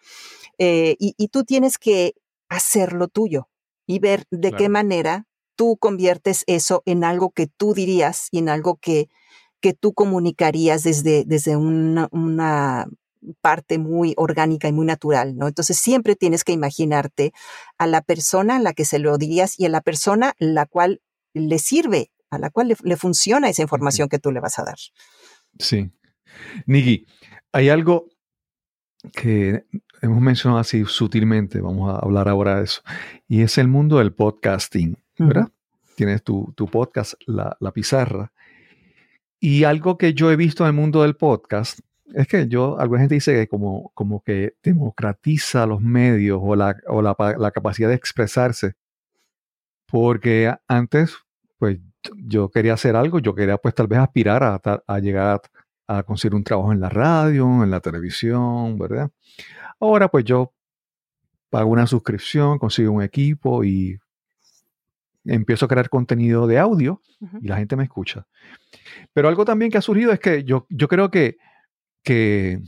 [0.57, 2.13] Eh, y, y, tú tienes que
[2.49, 3.47] hacerlo tuyo
[3.85, 4.57] y ver de claro.
[4.57, 5.27] qué manera
[5.57, 9.09] tú conviertes eso en algo que tú dirías y en algo que,
[9.59, 12.87] que tú comunicarías desde, desde una, una
[13.41, 15.47] parte muy orgánica y muy natural, ¿no?
[15.47, 17.33] Entonces siempre tienes que imaginarte
[17.77, 21.01] a la persona a la que se lo dirías y a la persona la cual
[21.33, 24.63] le sirve, a la cual le, le funciona esa información que tú le vas a
[24.63, 24.77] dar.
[25.59, 25.91] Sí.
[26.67, 27.07] Niki,
[27.51, 28.07] hay algo
[29.13, 29.65] que
[30.01, 32.81] hemos mencionado así sutilmente, vamos a hablar ahora de eso,
[33.27, 34.97] y es el mundo del podcasting.
[35.17, 35.49] ¿Verdad?
[35.95, 38.31] Tienes tu, tu podcast, la, la, Pizarra.
[39.39, 41.79] Y algo que yo he visto en el mundo del podcast
[42.13, 46.75] es que yo, alguna gente dice que como, como que democratiza los medios o, la,
[46.87, 48.75] o la, la capacidad de expresarse.
[49.87, 51.15] Porque antes,
[51.57, 51.79] pues
[52.15, 55.41] yo quería hacer algo, yo quería pues tal vez aspirar a, llegar
[55.87, 59.09] a, a conseguir un trabajo en la radio, en la televisión, ¿verdad?
[59.79, 60.53] Ahora pues yo
[61.49, 63.99] pago una suscripción, consigo un equipo y
[65.27, 67.01] empiezo a crear contenido de audio
[67.41, 68.27] y la gente me escucha.
[69.13, 71.37] Pero algo también que ha surgido es que yo, yo creo que,
[72.03, 72.61] que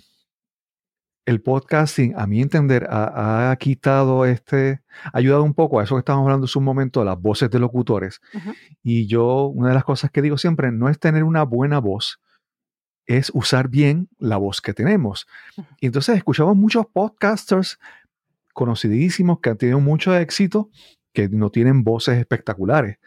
[1.26, 5.96] el podcasting, a mi entender, ha, ha quitado este, ha ayudado un poco a eso
[5.96, 8.20] que estábamos hablando hace un momento, de las voces de locutores.
[8.82, 12.20] Y yo, una de las cosas que digo siempre, no es tener una buena voz,
[13.06, 15.28] es usar bien la voz que tenemos.
[15.80, 17.80] Y entonces escuchamos muchos podcasters
[18.54, 20.70] conocidísimos que han tenido mucho éxito,
[21.20, 22.98] que no tienen voces espectaculares.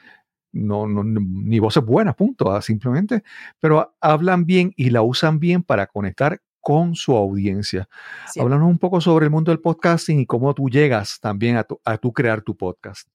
[0.52, 3.22] No, no, ni voces buenas, punto, ah, simplemente,
[3.58, 7.88] pero hablan bien y la usan bien para conectar con su audiencia.
[8.30, 8.40] Sí.
[8.40, 11.80] Háblanos un poco sobre el mundo del podcasting y cómo tú llegas también a tu,
[11.84, 13.08] a tu crear tu podcast.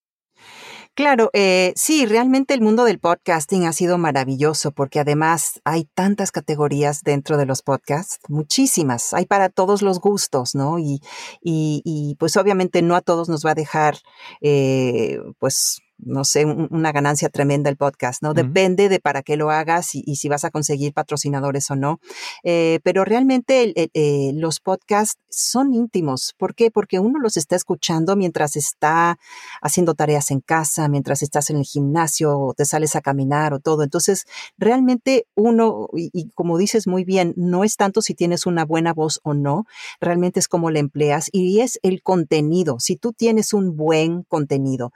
[0.95, 6.31] Claro, eh, sí, realmente el mundo del podcasting ha sido maravilloso porque además hay tantas
[6.31, 10.79] categorías dentro de los podcasts, muchísimas, hay para todos los gustos, ¿no?
[10.79, 10.99] Y,
[11.39, 13.97] y, y, pues obviamente no a todos nos va a dejar,
[14.41, 18.33] eh, pues, no sé, un- una ganancia tremenda el podcast, ¿no?
[18.33, 21.99] Depende de para qué lo hagas y, y si vas a conseguir patrocinadores o no.
[22.43, 26.33] Eh, pero realmente el- el- eh, los podcasts son íntimos.
[26.37, 26.71] ¿Por qué?
[26.71, 29.17] Porque uno los está escuchando mientras está
[29.61, 33.59] haciendo tareas en casa, mientras estás en el gimnasio o te sales a caminar o
[33.59, 33.83] todo.
[33.83, 34.25] Entonces,
[34.57, 38.93] realmente uno, y, y como dices muy bien, no es tanto si tienes una buena
[38.93, 39.65] voz o no,
[39.99, 42.79] realmente es cómo la empleas y es el contenido.
[42.79, 44.91] Si tú tienes un buen contenido,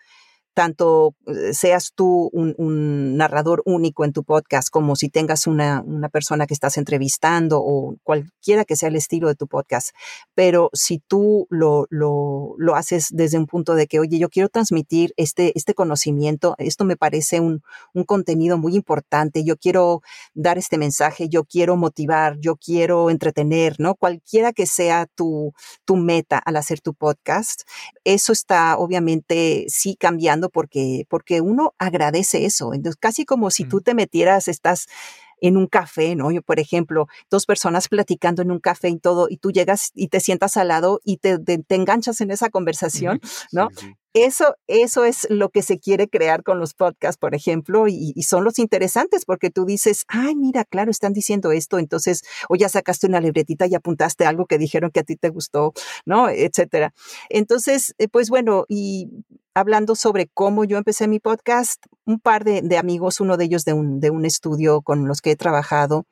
[0.53, 2.51] tanto eh, seas tú un,
[3.17, 7.95] narrador único en tu podcast como si tengas una, una persona que estás entrevistando o
[8.03, 9.91] cualquiera que sea el estilo de tu podcast.
[10.35, 14.49] Pero si tú lo, lo, lo haces desde un punto de que, oye, yo quiero
[14.49, 17.61] transmitir este, este conocimiento, esto me parece un,
[17.93, 20.01] un contenido muy importante, yo quiero
[20.33, 23.95] dar este mensaje, yo quiero motivar, yo quiero entretener, ¿no?
[23.95, 25.53] Cualquiera que sea tu,
[25.85, 27.61] tu meta al hacer tu podcast,
[28.03, 32.73] eso está obviamente sí cambiando porque, porque uno agradece eso.
[32.73, 33.69] Entonces, casi como si Mm.
[33.69, 34.87] tú te metieras, estás
[35.43, 36.31] en un café, ¿no?
[36.31, 40.07] Yo, por ejemplo, dos personas platicando en un café y todo, y tú llegas y
[40.09, 43.19] te sientas al lado y te, te, te enganchas en esa conversación,
[43.51, 43.69] ¿no?
[43.69, 43.95] Sí, sí.
[44.13, 48.43] Eso, eso es lo que se quiere crear con los podcasts, por ejemplo, y, son
[48.43, 53.07] los interesantes porque tú dices, ay, mira, claro, están diciendo esto, entonces, o ya sacaste
[53.07, 55.73] una libretita y apuntaste algo que dijeron que a ti te gustó,
[56.05, 56.29] ¿no?
[56.29, 56.93] Etcétera.
[57.29, 59.09] Entonces, eh, pues bueno, y
[59.53, 63.63] hablando sobre cómo yo empecé mi podcast, un par de, de amigos, uno de ellos
[63.63, 66.05] de un, de un estudio con los que he trabajado,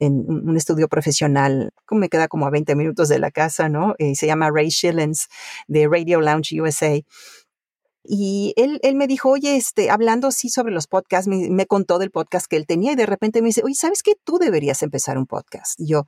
[0.00, 3.94] en un estudio profesional, me queda como a 20 minutos de la casa, ¿no?
[3.98, 5.28] Eh, se llama Ray Shillens
[5.66, 7.00] de Radio Lounge USA.
[8.04, 11.98] Y él, él me dijo, oye, este, hablando así sobre los podcasts, me, me, contó
[11.98, 14.14] del podcast que él tenía y de repente me dice, oye, ¿sabes qué?
[14.24, 15.78] Tú deberías empezar un podcast.
[15.78, 16.06] Y yo,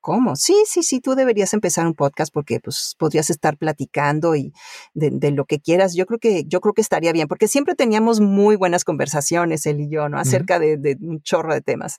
[0.00, 0.34] ¿Cómo?
[0.34, 4.52] Sí, sí, sí, tú deberías empezar un podcast porque pues podrías estar platicando y
[4.94, 5.94] de, de, lo que quieras.
[5.94, 9.80] Yo creo que, yo creo que estaría bien, porque siempre teníamos muy buenas conversaciones, él
[9.80, 10.18] y yo, ¿no?
[10.18, 10.80] Acerca uh -huh.
[10.80, 11.98] de, de, un chorro de temas.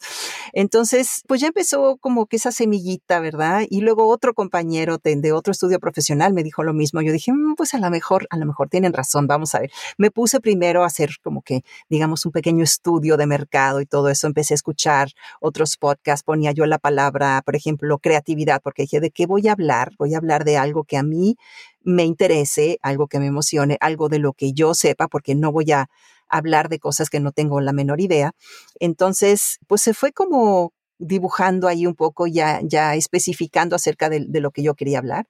[0.51, 3.65] Entonces, pues ya empezó como que esa semillita, ¿verdad?
[3.69, 7.01] Y luego otro compañero de, de otro estudio profesional me dijo lo mismo.
[7.01, 9.71] Yo dije, mmm, pues a lo mejor, a lo mejor tienen razón, vamos a ver.
[9.99, 14.09] Me puse primero a hacer como que, digamos, un pequeño estudio de mercado y todo
[14.09, 14.25] eso.
[14.25, 19.11] Empecé a escuchar otros podcasts, ponía yo la palabra, por ejemplo, creatividad, porque dije, ¿de
[19.11, 19.91] qué voy a hablar?
[19.97, 21.37] Voy a hablar de algo que a mí
[21.81, 25.71] me interese, algo que me emocione, algo de lo que yo sepa, porque no voy
[25.71, 25.89] a
[26.27, 28.31] hablar de cosas que no tengo la menor idea.
[28.79, 34.51] Entonces, pues se fue como dibujando ahí un poco, ya, ya especificando acerca de, lo
[34.51, 35.27] que yo quería hablar.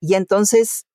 [0.00, 0.86] Y entonces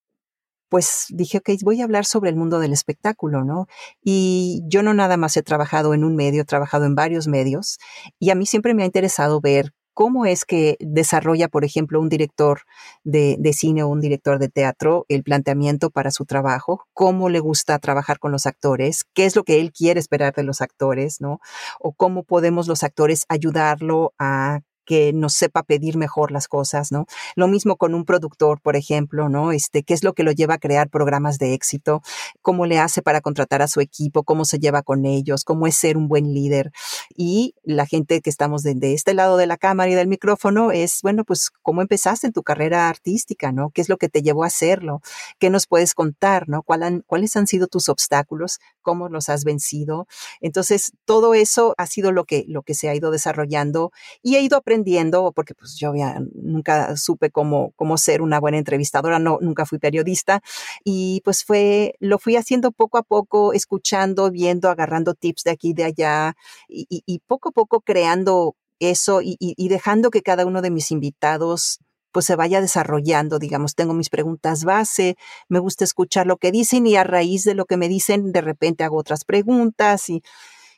[0.69, 3.67] pues dije, ok, voy a hablar sobre el mundo del espectáculo, ¿no?
[4.03, 7.77] Y yo no nada más he trabajado en un medio, he trabajado en varios medios
[8.19, 12.09] y a mí siempre me ha interesado ver cómo es que desarrolla, por ejemplo, un
[12.09, 12.61] director
[13.03, 17.79] de, cine o un director de teatro el planteamiento para su trabajo, cómo le gusta
[17.79, 21.39] trabajar con los actores, qué es lo que él quiere esperar de los actores, ¿no?
[21.79, 27.05] O cómo podemos los actores ayudarlo a que nos sepa pedir mejor las cosas, ¿no?
[27.35, 29.51] Lo mismo con un productor, por ejemplo, ¿no?
[29.51, 32.01] Este, ¿qué es lo que lo lleva a crear programas de éxito?
[32.41, 34.23] ¿Cómo le hace para contratar a su equipo?
[34.23, 35.43] ¿Cómo se lleva con ellos?
[35.43, 36.71] ¿Cómo es ser un buen líder?
[37.15, 40.99] Y la gente que estamos de, este lado de la cámara y del micrófono es,
[41.01, 43.71] bueno, pues, ¿cómo empezaste en tu carrera artística, ¿no?
[43.71, 45.01] ¿Qué es lo que te llevó a hacerlo?
[45.39, 46.63] ¿Qué nos puedes contar, ¿no?
[46.63, 48.59] ¿Cuál han, ¿Cuáles han sido tus obstáculos?
[48.85, 50.07] ¿Cómo los has vencido?
[50.41, 54.41] Entonces, todo eso ha sido lo que, lo que se ha ido desarrollando y he
[54.41, 59.39] ido aprendiendo porque pues yo ya nunca supe cómo, cómo ser una buena entrevistadora, no,
[59.41, 60.41] nunca fui periodista,
[60.83, 65.69] y pues fue, lo fui haciendo poco a poco, escuchando, viendo, agarrando tips de aquí
[65.69, 66.35] y de allá,
[66.67, 71.79] y, poco a poco creando eso y, dejando que cada uno de mis invitados
[72.15, 75.17] pues se vaya desarrollando, digamos, tengo mis preguntas base,
[75.49, 78.39] me gusta escuchar lo que dicen y a raíz de lo que me dicen, de
[78.39, 80.23] repente hago otras preguntas y,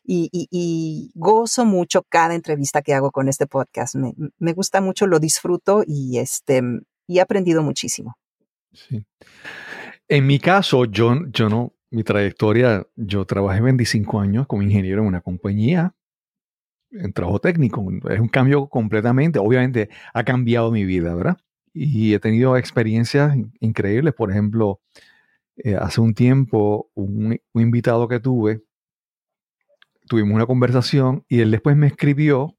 [0.03, 3.93] y, y, gozo mucho cada entrevista que hago con este podcast.
[3.93, 6.63] Me, me, gusta mucho, lo disfruto y, este,
[7.05, 8.17] y he aprendido muchísimo.
[8.73, 9.05] Sí.
[10.07, 15.07] En mi caso, yo, yo no, mi trayectoria, yo trabajé 25 años como ingeniero en
[15.09, 15.93] una compañía
[16.91, 17.85] en trabajo técnico.
[18.09, 21.37] Es un cambio completamente, obviamente ha cambiado mi vida, ¿verdad?
[21.73, 24.13] Y he tenido experiencias increíbles.
[24.13, 24.81] Por ejemplo,
[25.57, 28.63] eh, hace un tiempo, un, un, invitado que tuve,
[30.07, 32.55] tuvimos una conversación y él después me escribió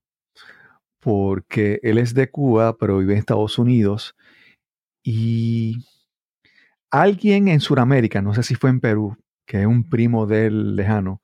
[1.01, 4.15] porque él es de Cuba, pero vive en Estados Unidos.
[5.03, 5.87] Y
[6.91, 9.17] alguien en Sudamérica, no sé si fue en Perú,
[9.47, 11.23] que es un primo del lejano,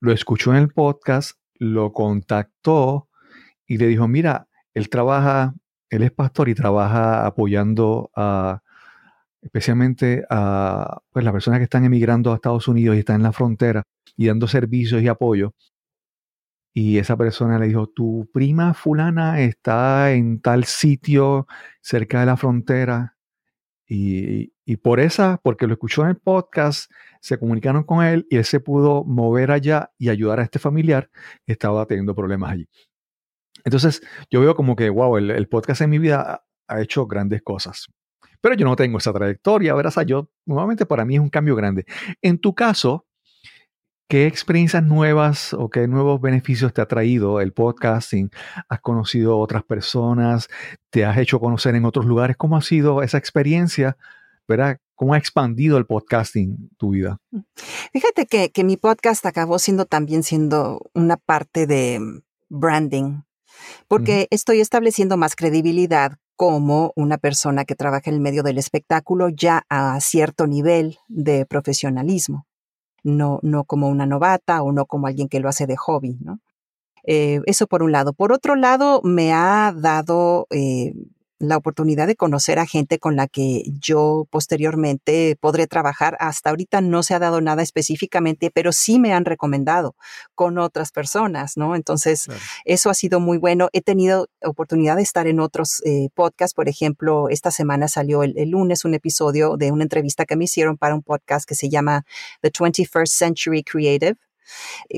[0.00, 3.08] lo escuchó en el podcast lo contactó
[3.66, 5.54] y le dijo, mira, él trabaja,
[5.90, 8.10] él es pastor y trabaja apoyando
[9.40, 13.32] especialmente a pues, las personas que están emigrando a Estados Unidos y están en la
[13.32, 13.84] frontera
[14.16, 15.54] y dando servicios y apoyo.
[16.74, 21.46] Y esa persona le dijo, tu prima fulana está en tal sitio
[21.80, 23.16] cerca de la frontera.
[23.86, 26.90] Y, y por esa, porque lo escuchó en el podcast,
[27.22, 31.08] se comunicaron con él y él se pudo mover allá y ayudar a este familiar
[31.46, 32.68] que estaba teniendo problemas allí.
[33.64, 37.86] Entonces, yo veo como que, wow, el, podcast en mi vida ha hecho grandes cosas.
[38.40, 40.04] Pero yo no tengo esa trayectoria, ¿verdad?
[40.04, 41.86] yo, nuevamente para mí es un cambio grande.
[42.22, 43.06] En tu caso,
[44.08, 48.32] ¿qué experiencias nuevas o qué nuevos beneficios te ha traído el podcasting?
[48.68, 50.48] ¿Has conocido otras personas?
[50.90, 52.36] ¿Te has hecho conocer en otros lugares?
[52.36, 53.96] ¿Cómo ha sido esa experiencia?
[54.48, 54.80] ¿Verdad?
[55.02, 57.18] ¿Cómo ha expandido el podcasting tu vida?
[57.32, 57.40] Mm.
[57.92, 61.98] Fíjate que, que mi podcast acabó siendo también siendo una parte de
[62.48, 63.22] branding,
[63.88, 69.28] porque estoy estableciendo más credibilidad como una persona que trabaja en el medio del espectáculo
[69.28, 72.46] ya a cierto nivel de profesionalismo,
[73.02, 76.38] no, no como una novata o no como alguien que lo hace de hobby, ¿no?
[77.02, 78.12] Eh, eso por un lado.
[78.12, 80.94] Por otro lado, me ha dado eh,
[81.48, 86.16] la oportunidad de conocer a gente con la que yo posteriormente podré trabajar.
[86.20, 89.96] Hasta ahorita no se ha dado nada específicamente, pero sí me han recomendado
[90.34, 91.74] con otras personas, ¿no?
[91.74, 92.28] Entonces,
[92.64, 93.68] eso ha sido muy bueno.
[93.72, 96.54] He tenido oportunidad de estar en otros eh, podcasts.
[96.54, 100.44] Por ejemplo, esta semana salió el, el, lunes un episodio de una entrevista que me
[100.44, 102.04] hicieron para un podcast que se llama
[102.42, 104.16] The 21st Century Creative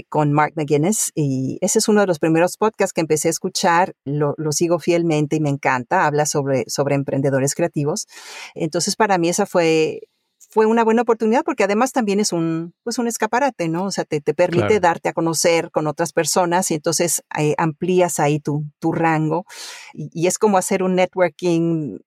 [0.09, 3.95] con Mark McGuinness y ese es uno de los primeros podcasts que empecé a escuchar,
[4.05, 8.07] lo, sigo fielmente y me encanta, habla sobre, sobre emprendedores creativos.
[8.55, 10.01] Entonces para mí esa fue
[10.51, 13.86] fue una buena oportunidad porque además también es un, pues un escaparate, ¿no?
[13.86, 18.20] O sea, te, te permite darte a conocer con otras personas y entonces eh, amplías
[18.20, 19.47] ahí tu, tu rango
[19.95, 21.99] y, y, es como hacer un networking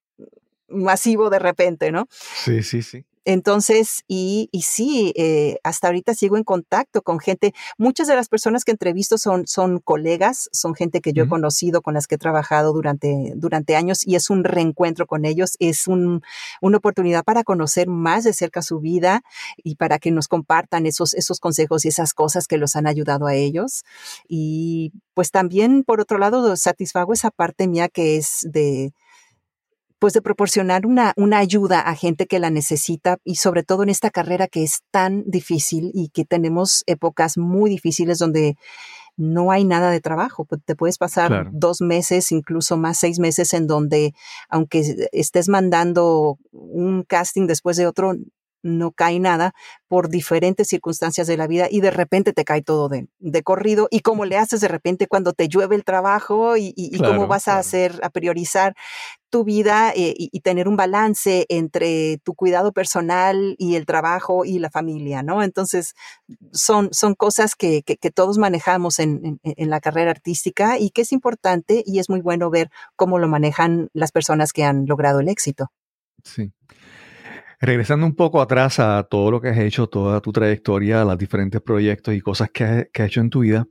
[0.69, 2.07] masivo de repente, ¿no?
[2.09, 3.05] Sí, sí, sí.
[3.29, 7.53] Entonces, y, y sí, eh, hasta ahorita sigo en contacto con gente.
[7.77, 11.81] Muchas de las personas que entrevisto son, son colegas, son gente que yo he conocido,
[11.81, 15.89] con las que he trabajado durante, durante años y es un reencuentro con ellos, es
[15.89, 16.21] un,
[16.61, 19.23] una oportunidad para conocer más de cerca su vida
[19.57, 23.27] y para que nos compartan esos, esos consejos y esas cosas que los han ayudado
[23.27, 23.83] a ellos.
[24.29, 28.93] Y pues también, por otro lado, satisfago esa parte mía que es de
[29.99, 33.89] pues de proporcionar una, una ayuda a gente que la necesita y sobre todo en
[33.89, 38.57] esta carrera que es tan difícil y que tenemos épocas muy difíciles donde
[39.17, 40.45] no hay nada de trabajo.
[40.45, 44.13] Pues, te puedes pasar dos meses, incluso más seis meses en donde,
[44.47, 48.13] aunque estés mandando un casting después de otro,
[48.67, 49.53] no cae nada
[49.87, 53.87] por diferentes circunstancias de la vida y de repente te cae todo de, de corrido
[53.89, 57.47] y cómo le haces de repente cuando te llueve el trabajo y, y, cómo vas
[57.47, 58.75] a hacer, a priorizar
[59.29, 64.59] tu vida eh, y, tener un balance entre tu cuidado personal y el trabajo y
[64.59, 65.43] la familia, ¿no?
[65.43, 65.95] Entonces,
[66.51, 71.01] son, son cosas que, que, todos manejamos en, en, en la carrera artística y que
[71.01, 75.19] es importante y es muy bueno ver cómo lo manejan las personas que han logrado
[75.19, 75.71] el éxito.
[76.23, 76.51] Sí.
[77.59, 81.59] Regresando un poco atrás a todo lo que has hecho, toda tu trayectoria, los diferentes
[81.59, 83.67] proyectos y cosas que has, hecho en tu vida,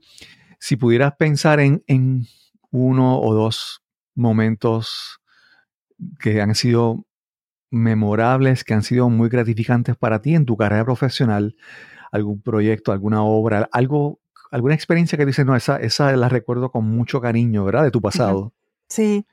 [0.59, 2.27] si pudieras pensar en,
[2.69, 3.81] uno o dos
[4.13, 5.21] momentos
[6.19, 7.05] que han sido
[7.71, 11.55] memorables, que han sido muy gratificantes para ti en tu carrera profesional,
[12.11, 14.19] algún proyecto, alguna obra, algo,
[14.51, 17.83] alguna experiencia que dices, no, esa, esa la recuerdo con mucho cariño, ¿verdad?
[17.83, 18.53] De tu pasado.
[18.89, 19.25] Sí.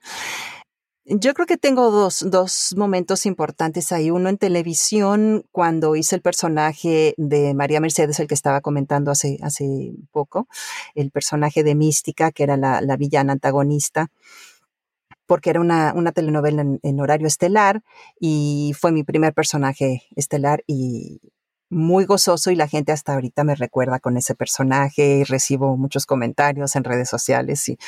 [1.06, 4.10] Yo creo que tengo dos, dos momentos importantes ahí.
[4.10, 9.38] Uno en televisión, cuando hice el personaje de María Mercedes, el que estaba comentando hace,
[9.42, 10.48] hace poco,
[10.94, 14.10] el personaje de Mística, que era la, la villana antagonista.
[15.26, 17.82] porque era una, una telenovela en, en, horario estelar
[18.20, 21.20] y fue mi primer personaje estelar y
[21.74, 26.06] muy gozoso y la gente hasta ahorita me recuerda con ese personaje y recibo muchos
[26.06, 27.78] comentarios en redes sociales y,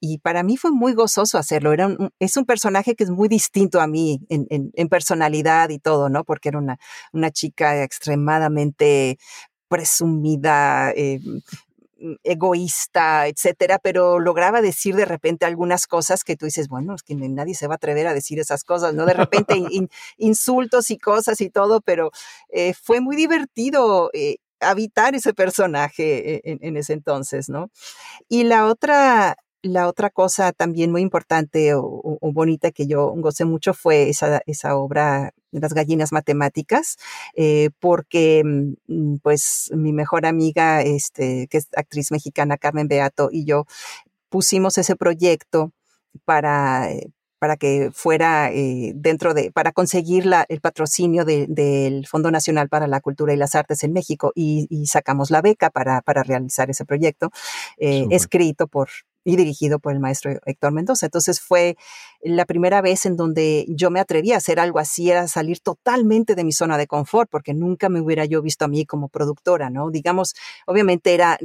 [0.00, 1.72] y, para mí fue muy gozoso hacerlo.
[1.72, 5.78] Era es un personaje que es muy distinto a mí en, en, en personalidad y
[5.78, 6.24] todo, ¿no?
[6.24, 6.78] Porque era una,
[7.12, 9.18] una chica extremadamente
[9.68, 11.20] presumida, eh,
[12.22, 17.14] egoísta, etcétera, pero lograba decir de repente algunas cosas que tú dices, bueno, es que
[17.14, 19.06] nadie se va a atrever a decir esas cosas, ¿no?
[19.06, 19.88] De repente in,
[20.18, 22.10] insultos y cosas y todo, pero
[22.48, 24.10] eh, fue muy divertido.
[24.12, 27.72] Eh, habitar ese personaje en, en, ese entonces, ¿no?
[28.28, 33.44] Y la otra, la otra cosa también muy importante o, o, bonita que yo gocé
[33.44, 36.96] mucho fue esa, esa obra las gallinas matemáticas,
[37.36, 43.44] eh, porque mm, pues mi mejor amiga, este, que es actriz mexicana, Carmen Beato, y
[43.44, 43.66] yo
[44.30, 45.72] pusimos ese proyecto
[46.24, 52.06] para, eh, para que fuera eh, dentro de, para conseguir la, el patrocinio de, del
[52.06, 55.70] Fondo Nacional para la Cultura y las Artes en México y, y sacamos la beca
[55.70, 57.30] para, para realizar ese proyecto,
[57.78, 58.88] eh, escrito por,
[59.24, 61.06] y dirigido por el maestro Héctor Mendoza.
[61.06, 61.76] Entonces fue
[62.22, 66.34] la primera vez en donde yo me atreví a hacer algo así, era salir totalmente
[66.34, 69.70] de mi zona de confort, porque nunca me hubiera yo visto a mí como productora,
[69.70, 69.90] ¿no?
[69.90, 70.34] Digamos,
[70.66, 71.38] obviamente era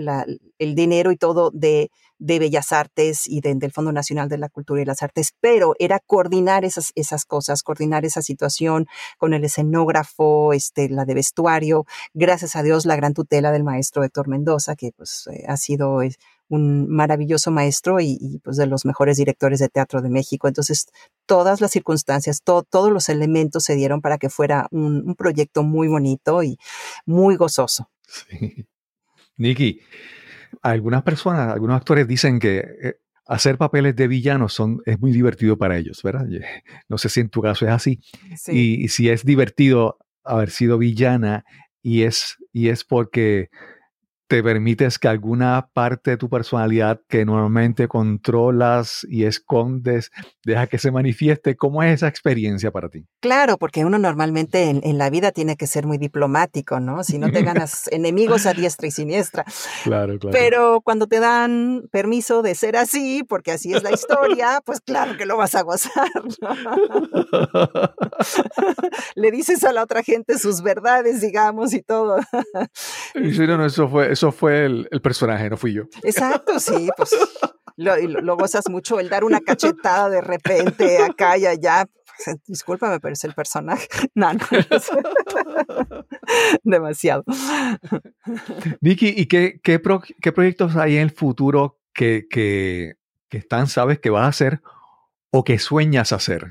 [0.59, 4.49] el dinero y todo de, de Bellas Artes y de, del Fondo Nacional de la
[4.49, 9.43] Cultura y las Artes, pero era coordinar esas, esas cosas, coordinar esa situación con el
[9.43, 14.75] escenógrafo, este, la de vestuario, gracias a Dios la gran tutela del maestro Héctor Mendoza,
[14.75, 16.01] que pues eh, ha sido...
[16.01, 16.11] Eh,
[16.49, 20.47] un maravilloso maestro y, y, pues de los mejores directores de teatro de México.
[20.47, 20.87] Entonces,
[21.25, 25.63] todas las circunstancias, to, todos los elementos se dieron para que fuera un, un proyecto
[25.63, 26.57] muy bonito y
[27.05, 27.89] muy gozoso.
[28.07, 28.65] Sí.
[29.37, 29.81] Nikki,
[30.61, 32.95] algunas personas, algunos actores dicen que eh,
[33.25, 36.25] hacer papeles de villanos son, es muy divertido para ellos, ¿verdad?
[36.87, 37.99] No sé si en tu caso es así.
[38.35, 38.51] Sí.
[38.53, 41.45] Y, y si es divertido haber sido villana
[41.81, 43.49] y es, y es porque
[44.27, 50.11] te permites que alguna parte de tu personalidad que normalmente controlas y escondes,
[50.43, 51.55] deja que se manifieste.
[51.55, 53.05] ¿Cómo es esa experiencia para ti?
[53.21, 57.03] Claro, porque uno normalmente en, en la vida tiene que ser muy diplomático, ¿no?
[57.03, 59.45] Si no te ganas enemigos a diestra y siniestra.
[59.83, 60.37] Claro, claro.
[60.37, 65.17] Pero cuando te dan permiso de ser así, porque así es la historia, pues claro
[65.17, 66.09] que lo vas a gozar.
[66.41, 66.49] ¿no?
[69.15, 72.17] Le dices a la otra gente sus verdades, digamos, y todo.
[73.13, 75.83] Sí, no, no, eso fue, eso fue el, el, personaje, no fui yo.
[76.01, 77.11] Exacto, sí, pues
[77.75, 81.87] lo, lo, gozas mucho, el dar una cachetada de repente acá y allá.
[82.47, 83.87] Discúlpame, pero es el personaje.
[84.15, 84.39] No, no.
[86.63, 87.23] Demasiado.
[88.81, 92.95] Vicky, ¿y qué, qué, pro, qué, proyectos hay en el futuro que, que,
[93.29, 94.61] que están, sabes, que vas a hacer
[95.29, 96.47] o que sueñas hacer?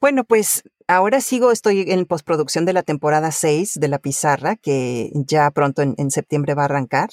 [0.00, 5.10] Bueno, pues ahora sigo, estoy en postproducción de la temporada 6 de La Pizarra, que
[5.14, 7.10] ya pronto en, septiembre va a arrancar.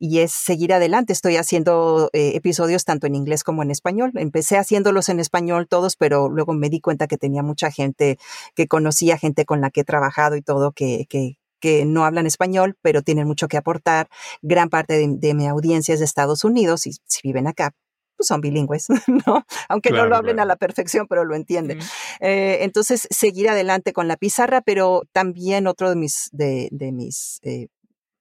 [0.00, 1.12] Y es seguir adelante.
[1.12, 4.12] Estoy haciendo eh, episodios tanto en inglés como en español.
[4.14, 8.18] Empecé haciéndolos en español todos, pero luego me di cuenta que tenía mucha gente
[8.54, 12.26] que conocía, gente con la que he trabajado y todo, que, que, que no hablan
[12.26, 14.08] español, pero tienen mucho que aportar.
[14.40, 17.74] Gran parte de, de mi audiencia es de Estados Unidos y si viven acá,
[18.18, 18.88] pues son bilingües,
[19.26, 19.46] ¿no?
[19.68, 20.48] Aunque claro, no lo hablen claro.
[20.48, 21.78] a la perfección, pero lo entienden.
[21.78, 21.82] Mm.
[22.20, 27.38] Eh, entonces, seguir adelante con la pizarra, pero también otro de mis, de, de mis
[27.44, 27.68] eh,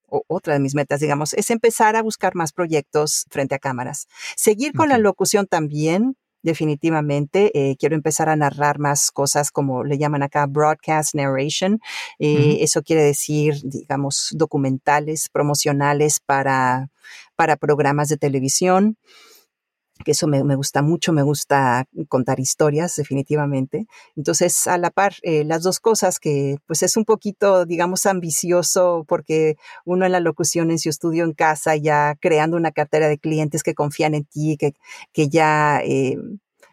[0.08, 4.08] otra de mis metas, digamos, es empezar a buscar más proyectos frente a cámaras.
[4.36, 4.98] Seguir con okay.
[4.98, 7.52] la locución también, definitivamente.
[7.54, 11.80] Eh, quiero empezar a narrar más cosas como le llaman acá broadcast narration.
[12.20, 12.58] Eh, uh -huh.
[12.62, 16.89] Eso quiere decir, digamos, documentales promocionales para,
[17.36, 18.98] para programas de televisión
[20.04, 23.88] que eso me, me, gusta mucho, me gusta contar historias, definitivamente.
[24.16, 29.06] Entonces, a la par, eh, las dos cosas que, pues es un poquito, digamos, ambicioso,
[29.08, 33.18] porque uno en la locución, en su estudio en casa, ya creando una cartera de
[33.18, 34.74] clientes que confían en ti, que,
[35.14, 35.82] que ya...
[35.84, 36.18] Eh,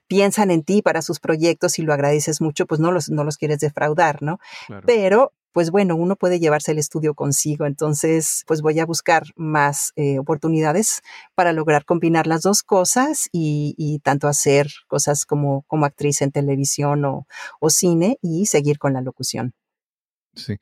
[0.07, 3.39] piensan en ti para sus proyectos y lo agradeces mucho, pues no los, no los
[3.39, 4.39] quieres defraudar, ¿no?
[4.67, 4.87] Claro.
[4.87, 7.65] Pero pues bueno, uno puede llevarse el estudio consigo.
[7.65, 11.01] Entonces, pues voy a buscar más eh, oportunidades
[11.37, 16.33] para lograr combinar las dos cosas y, y tanto hacer cosas como, como actriz en
[16.33, 17.29] televisión o,
[17.61, 19.55] o, cine y seguir con la locución.
[20.35, 20.57] Sí.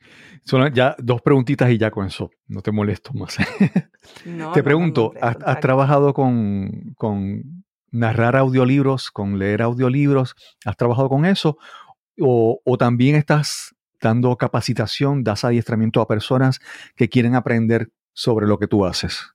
[0.45, 2.29] Son ya dos preguntitas y ya con eso.
[2.47, 3.37] No te molesto más.
[4.25, 10.35] No, te pregunto, no, ¿has, ¿has, trabajado con, con narrar audiolibros, con leer audiolibros?
[10.65, 11.57] ¿Has trabajado con eso?
[12.19, 13.72] O, o también estás
[14.03, 16.59] dando capacitación, das adiestramiento a personas
[16.95, 19.33] que quieren aprender sobre lo que tú haces?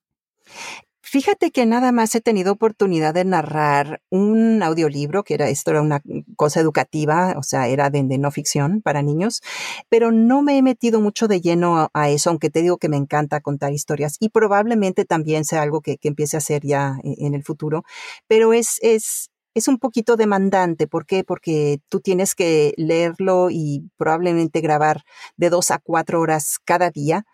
[1.11, 5.81] Fíjate que nada más he tenido oportunidad de narrar un audiolibro, que era esto era
[5.81, 6.03] una
[6.37, 9.41] cosa educativa, o sea, era de, no ficción para niños,
[9.89, 12.99] pero no me he metido mucho de lleno a, eso, aunque te digo que me
[12.99, 17.35] encanta contar historias y probablemente también sea algo que, empiece a hacer ya en, en,
[17.35, 17.85] el futuro,
[18.27, 20.87] pero es, es, es un poquito demandante.
[20.87, 21.25] ¿Por qué?
[21.25, 25.05] Porque tú tienes que leerlo y probablemente grabar
[25.37, 27.27] de dos a cuatro horas cada día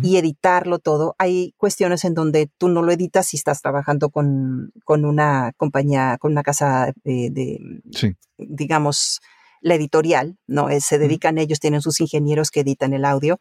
[0.00, 1.16] y editarlo todo.
[1.18, 6.18] Hay cuestiones en donde tú no lo editas si estás trabajando con, con una compañía,
[6.20, 7.82] con una casa eh, de,
[8.38, 9.20] digamos,
[9.60, 10.70] la editorial, ¿no?
[10.70, 13.40] Eh, se dedican ellos, tienen sus ingenieros que editan el audio.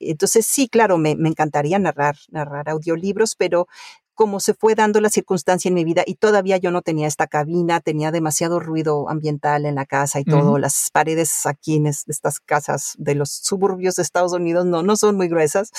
[0.00, 3.68] Entonces, sí, claro, me, me encantaría narrar, narrar audiolibros, pero
[4.16, 7.26] como se fue dando la circunstancia en mi vida y todavía yo no tenía esta
[7.26, 12.40] cabina, tenía demasiado ruido ambiental en la casa y todo, las paredes aquí en estas
[12.40, 15.70] casas de los suburbios de Estados Unidos no, no son muy gruesas,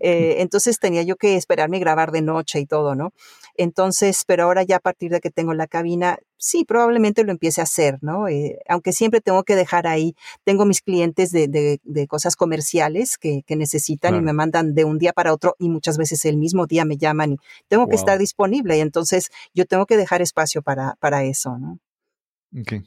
[0.00, 3.12] eh, entonces tenía yo que esperarme y grabar de noche y todo, ¿no?
[3.56, 7.60] Entonces, pero ahora ya a partir de que tengo la cabina, sí, probablemente lo empiece
[7.60, 8.28] a hacer, ¿no?
[8.28, 10.14] Eh, aunque siempre tengo que dejar ahí,
[10.44, 11.48] tengo mis clientes de,
[11.82, 15.68] de, cosas comerciales que, que necesitan y me mandan de un día para otro y
[15.68, 17.36] muchas veces el mismo día me llaman y
[17.68, 21.78] tengo que estar disponible y entonces yo tengo que dejar espacio para, para eso, ¿no?
[22.60, 22.82] Okay.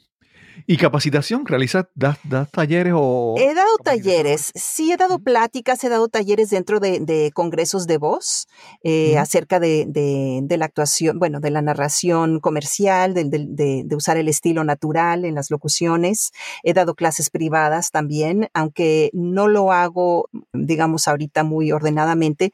[0.66, 1.46] ¿Y capacitación?
[1.46, 2.18] ¿Realizas, das,
[2.50, 3.34] talleres o...?
[3.38, 8.46] He dado talleres, sí he dado pláticas, he dado talleres dentro de, congresos de voz
[8.82, 14.64] eh, acerca de, de, la actuación, bueno, de la narración comercial, de, usar el estilo
[14.64, 16.30] natural en las locuciones.
[16.62, 22.52] He dado clases privadas también, aunque no lo hago, digamos, ahorita muy ordenadamente,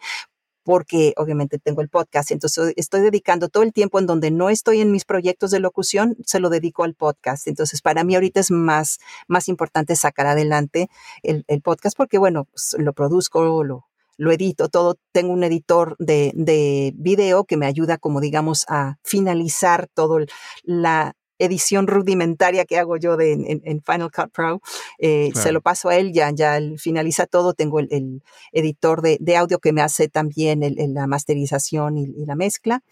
[0.67, 4.81] porque obviamente tengo el podcast, entonces estoy dedicando todo el tiempo en donde no estoy
[4.81, 7.47] en mis proyectos de locución, se lo dedico al podcast.
[7.47, 8.99] Entonces, para mí ahorita es más,
[9.29, 10.89] más importante sacar adelante
[11.23, 13.87] el, podcast porque, bueno, pues, lo produzco, lo,
[14.17, 14.97] lo edito todo.
[15.13, 20.19] Tengo un editor de, de video que me ayuda como digamos a finalizar todo
[20.65, 24.61] la, edición rudimentaria que hago yo de, en, Final Cut Pro.
[24.99, 27.55] Eh, se lo paso a él, ya, ya finaliza todo.
[27.55, 28.23] Tengo el,
[28.53, 30.61] editor de, audio que me hace también
[30.95, 32.83] la masterización y, la mezcla,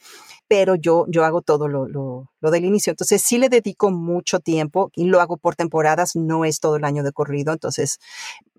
[0.48, 2.90] pero yo, yo hago todo lo, lo, del inicio.
[2.90, 6.84] Entonces sí le dedico mucho tiempo y lo hago por temporadas, no es todo el
[6.84, 7.52] año de corrido.
[7.52, 7.98] Entonces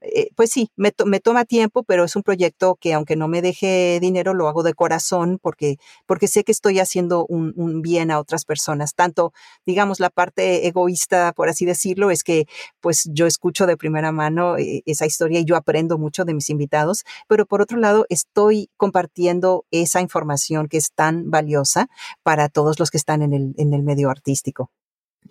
[0.02, 3.42] eh, pues sí, me, me, toma tiempo, pero es un proyecto que aunque no me
[3.42, 8.12] deje dinero, lo hago de corazón porque, porque sé que estoy haciendo un, un, bien
[8.12, 8.94] a otras personas.
[8.94, 9.34] Tanto,
[9.66, 12.46] digamos, la parte egoísta, por así decirlo, es que
[12.82, 16.50] pues yo escucho de primera mano eh, esa historia y yo aprendo mucho de mis
[16.50, 21.75] invitados, pero por otro lado, estoy compartiendo esa información que es tan valiosa
[22.24, 24.72] para todos los que están en el, en el medio artístico.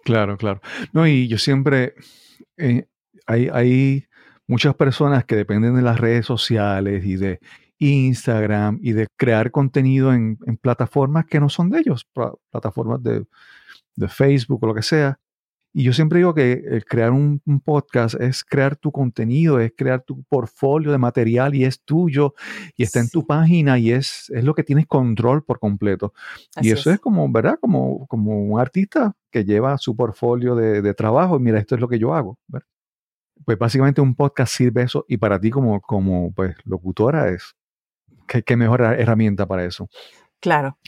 [0.05, 0.61] Claro, claro.
[0.92, 1.95] No, y yo siempre,
[2.57, 2.86] eh,
[3.26, 4.07] hay, hay
[4.47, 7.40] muchas personas que dependen de las redes sociales y de
[7.78, 12.07] Instagram y de crear contenido en, plataformas que no son de ellos,
[12.51, 13.26] plataformas de,
[14.09, 15.18] Facebook o lo que sea.
[15.77, 20.22] Y yo siempre digo que crear un, podcast es crear tu contenido, es crear tu
[20.22, 22.35] portfolio de material y es tuyo
[22.77, 26.14] y está en tu página y es, es lo que tienes control por completo.
[26.62, 27.01] y eso es.
[27.01, 27.59] como, ¿verdad?
[27.61, 31.81] Como, como un artista que lleva su portfolio de, de, trabajo y mira, esto es
[31.81, 32.39] lo que yo hago.
[32.47, 32.68] ¿verdad?
[33.45, 37.55] pues básicamente un podcast sirve eso y para ti como, como pues, locutora es
[38.27, 39.89] qué, mejor herramienta para eso.
[40.41, 40.79] Claro,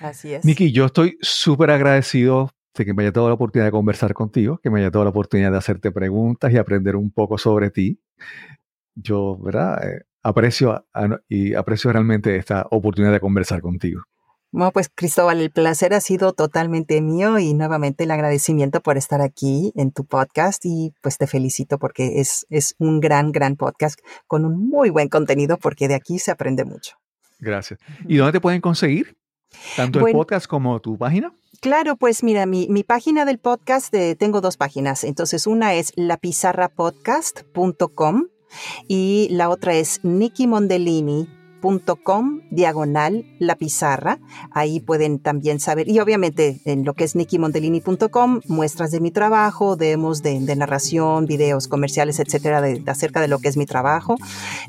[0.00, 0.44] así es.
[0.44, 4.58] Nikki, yo estoy súper agradecido de que me haya dado la oportunidad de conversar contigo,
[4.58, 8.00] que me haya dado la oportunidad de hacerte preguntas y aprender un poco sobre ti.
[8.94, 9.86] Yo, ¿verdad?
[9.86, 10.86] Eh, aprecio
[11.28, 14.02] y aprecio realmente esta oportunidad de conversar contigo.
[14.52, 19.20] Bueno, pues Cristóbal, el placer ha sido totalmente mío y nuevamente el agradecimiento por estar
[19.20, 23.98] aquí en tu podcast y pues te felicito porque es, es un gran, gran podcast
[24.26, 26.96] con un muy buen contenido porque de aquí se aprende mucho.
[27.38, 27.80] Gracias.
[28.08, 29.16] ¿Y dónde te pueden conseguir?
[29.76, 31.32] Tanto el podcast como tu página.
[31.60, 35.04] Claro, pues mira, mi, mi página del podcast, eh, tengo dos páginas.
[35.04, 38.28] Entonces, una es lapizarrapodcast.com
[38.88, 41.28] y la otra es Nikki Mondellini
[42.50, 44.18] diagonal la pizarra.
[44.50, 49.76] Ahí pueden también saber, y obviamente en lo que es nickimondellini.com, muestras de mi trabajo,
[49.76, 54.16] demos de, narración, videos comerciales, etcétera, de, acerca de lo que es mi trabajo.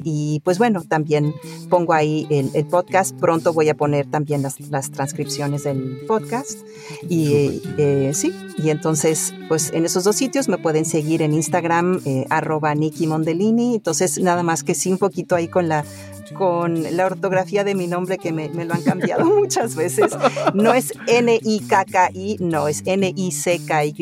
[0.04, 1.34] Y pues bueno, también
[1.70, 3.16] pongo ahí el, podcast.
[3.18, 6.60] Pronto voy a poner también las, las transcripciones del podcast.
[7.10, 12.02] Y eh, sí, y entonces, pues en esos dos sitios me pueden seguir en Instagram,
[12.06, 13.08] eh, arroba Nicky.
[13.76, 15.86] Entonces, nada más que sí, un poquito ahí con la
[16.34, 20.12] con la ortografía de mi nombre que me, me lo han cambiado muchas veces.
[20.54, 23.98] No es N-I-K-K-I, no, es N-I-C-K-Y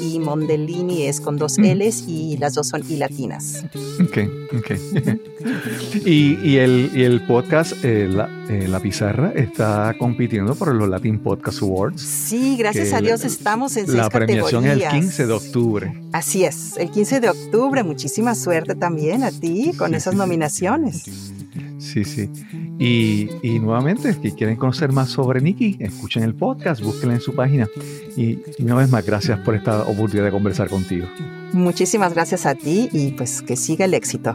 [0.00, 3.64] y Mondellini es con dos L's y las dos son I latinas.
[4.00, 4.18] Ok,
[4.56, 4.70] ok.
[6.04, 10.88] y, y, el, y el podcast, eh, la, eh, la, Pizarra, está compitiendo por los
[10.88, 12.00] Latin Podcast Awards.
[12.00, 14.92] Sí, gracias a Dios estamos en seis La premiación categorías.
[14.92, 16.02] es el 15 de octubre.
[16.12, 17.82] Así es, el 15 de octubre.
[17.82, 21.32] Muchísima suerte también a ti con esas nominaciones.
[21.78, 22.30] Sí, sí.
[22.78, 27.34] Y, y nuevamente, si quieren conocer más sobre Nikki, escuchen el podcast, búsquenla en su
[27.34, 27.68] página.
[28.16, 31.06] Y, y una vez más, gracias por esta oportunidad de conversar contigo.
[31.52, 34.34] Muchísimas gracias a ti y pues que siga el éxito.